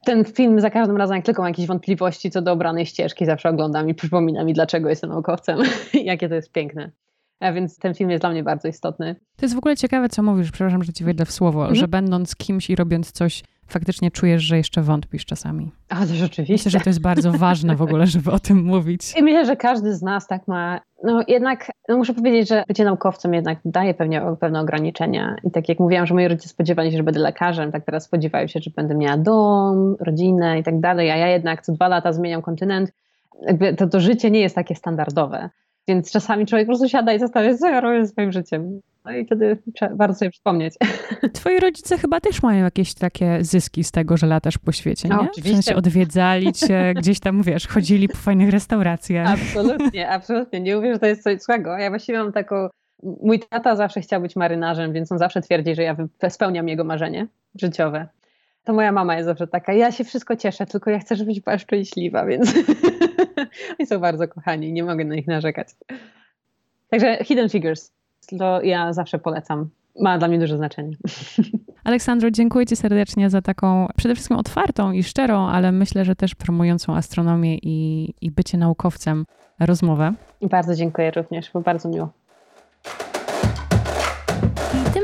[0.04, 3.48] Ten film za każdym razem, jak tylko mam jakieś wątpliwości co do obranej ścieżki, zawsze
[3.48, 5.58] oglądam i przypomina mi, dlaczego jestem naukowcem
[5.94, 6.90] jakie to jest piękne.
[7.40, 9.16] A więc ten film jest dla mnie bardzo istotny.
[9.36, 11.74] To jest w ogóle ciekawe, co mówisz, przepraszam, że ci wejdę w słowo, mhm.
[11.74, 15.70] że będąc kimś i robiąc coś faktycznie czujesz, że jeszcze wątpisz czasami.
[15.88, 16.52] A to rzeczywiście.
[16.52, 19.16] Myślę, że to jest bardzo ważne w ogóle, żeby o tym mówić.
[19.16, 20.80] I myślę, że każdy z nas tak ma.
[21.04, 25.36] No jednak, no muszę powiedzieć, że bycie naukowcem jednak daje pewnie, pewne ograniczenia.
[25.44, 28.46] I tak jak mówiłam, że moi rodzice spodziewali się, że będę lekarzem, tak teraz spodziewają
[28.46, 32.12] się, że będę miała dom, rodzinę i tak dalej, a ja jednak co dwa lata
[32.12, 32.92] zmieniam kontynent.
[33.42, 35.50] Jakby to, to życie nie jest takie standardowe.
[35.88, 38.80] Więc czasami człowiek po prostu siada i zastanawia się, co ja robię ze swoim życiem.
[39.04, 39.58] No i wtedy
[39.90, 40.74] warto sobie przypomnieć.
[41.32, 45.22] Twoi rodzice chyba też mają jakieś takie zyski z tego, że latasz po świecie, no,
[45.22, 45.30] nie?
[45.30, 45.60] Oczywiście.
[45.60, 49.28] W sensie odwiedzali cię, gdzieś tam, wiesz, chodzili po fajnych restauracjach.
[49.28, 50.60] Absolutnie, absolutnie.
[50.60, 51.78] Nie mówię, że to jest coś złego.
[51.78, 52.68] Ja właściwie mam taką...
[53.02, 55.96] Mój tata zawsze chciał być marynarzem, więc on zawsze twierdzi, że ja
[56.28, 58.08] spełniam jego marzenie życiowe.
[58.64, 61.58] To moja mama jest zawsze taka, ja się wszystko cieszę, tylko ja chcę, żebyś była
[61.58, 62.54] szczęśliwa, więc
[63.78, 65.68] oni są bardzo kochani, nie mogę na nich narzekać.
[66.90, 67.92] Także Hidden Figures
[68.38, 69.70] to ja zawsze polecam.
[70.00, 70.96] Ma dla mnie duże znaczenie.
[71.84, 76.34] Aleksandro, dziękuję Ci serdecznie za taką przede wszystkim otwartą i szczerą, ale myślę, że też
[76.34, 79.24] promującą astronomię i, i bycie naukowcem
[79.60, 80.12] rozmowę.
[80.42, 82.12] Bardzo dziękuję również, było bardzo miło.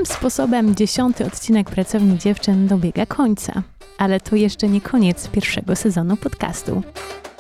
[0.01, 3.63] Tym sposobem dziesiąty odcinek Pracowni Dziewczyn dobiega końca.
[3.99, 6.83] Ale to jeszcze nie koniec pierwszego sezonu podcastu.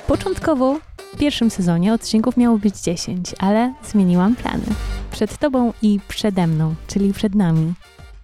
[0.06, 0.78] Początkowo
[1.14, 4.64] w pierwszym sezonie odcinków miało być 10, ale zmieniłam plany.
[5.10, 7.74] Przed Tobą i przede mną, czyli przed nami,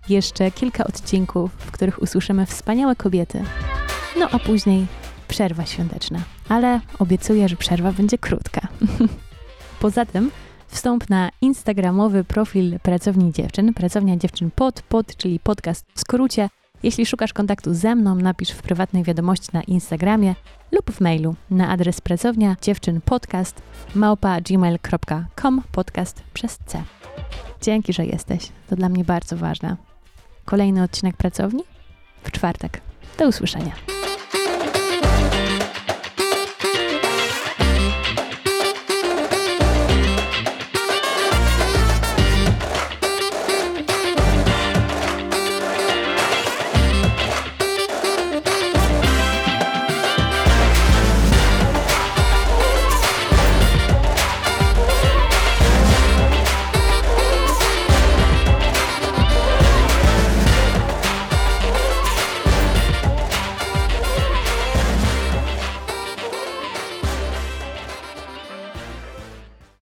[0.08, 3.44] jeszcze kilka odcinków, w których usłyszymy wspaniałe kobiety.
[4.18, 4.86] No a później
[5.28, 6.18] przerwa świąteczna,
[6.48, 8.68] ale obiecuję, że przerwa będzie krótka.
[9.80, 10.30] Poza tym
[10.68, 16.48] wstąp na instagramowy profil Pracowni Dziewczyn, Pracownia Dziewczyn pod, pod, czyli podcast w skrócie.
[16.82, 20.34] Jeśli szukasz kontaktu ze mną, napisz w prywatnej wiadomości na Instagramie
[20.72, 23.62] lub w mailu na adres pracownia dziewczyn podcast
[23.94, 26.82] małpa gmail.com podcast przez C.
[27.62, 28.48] Dzięki, że jesteś.
[28.70, 29.76] To dla mnie bardzo ważne.
[30.44, 31.62] Kolejny odcinek pracowni
[32.22, 32.80] w czwartek.
[33.18, 33.72] Do usłyszenia.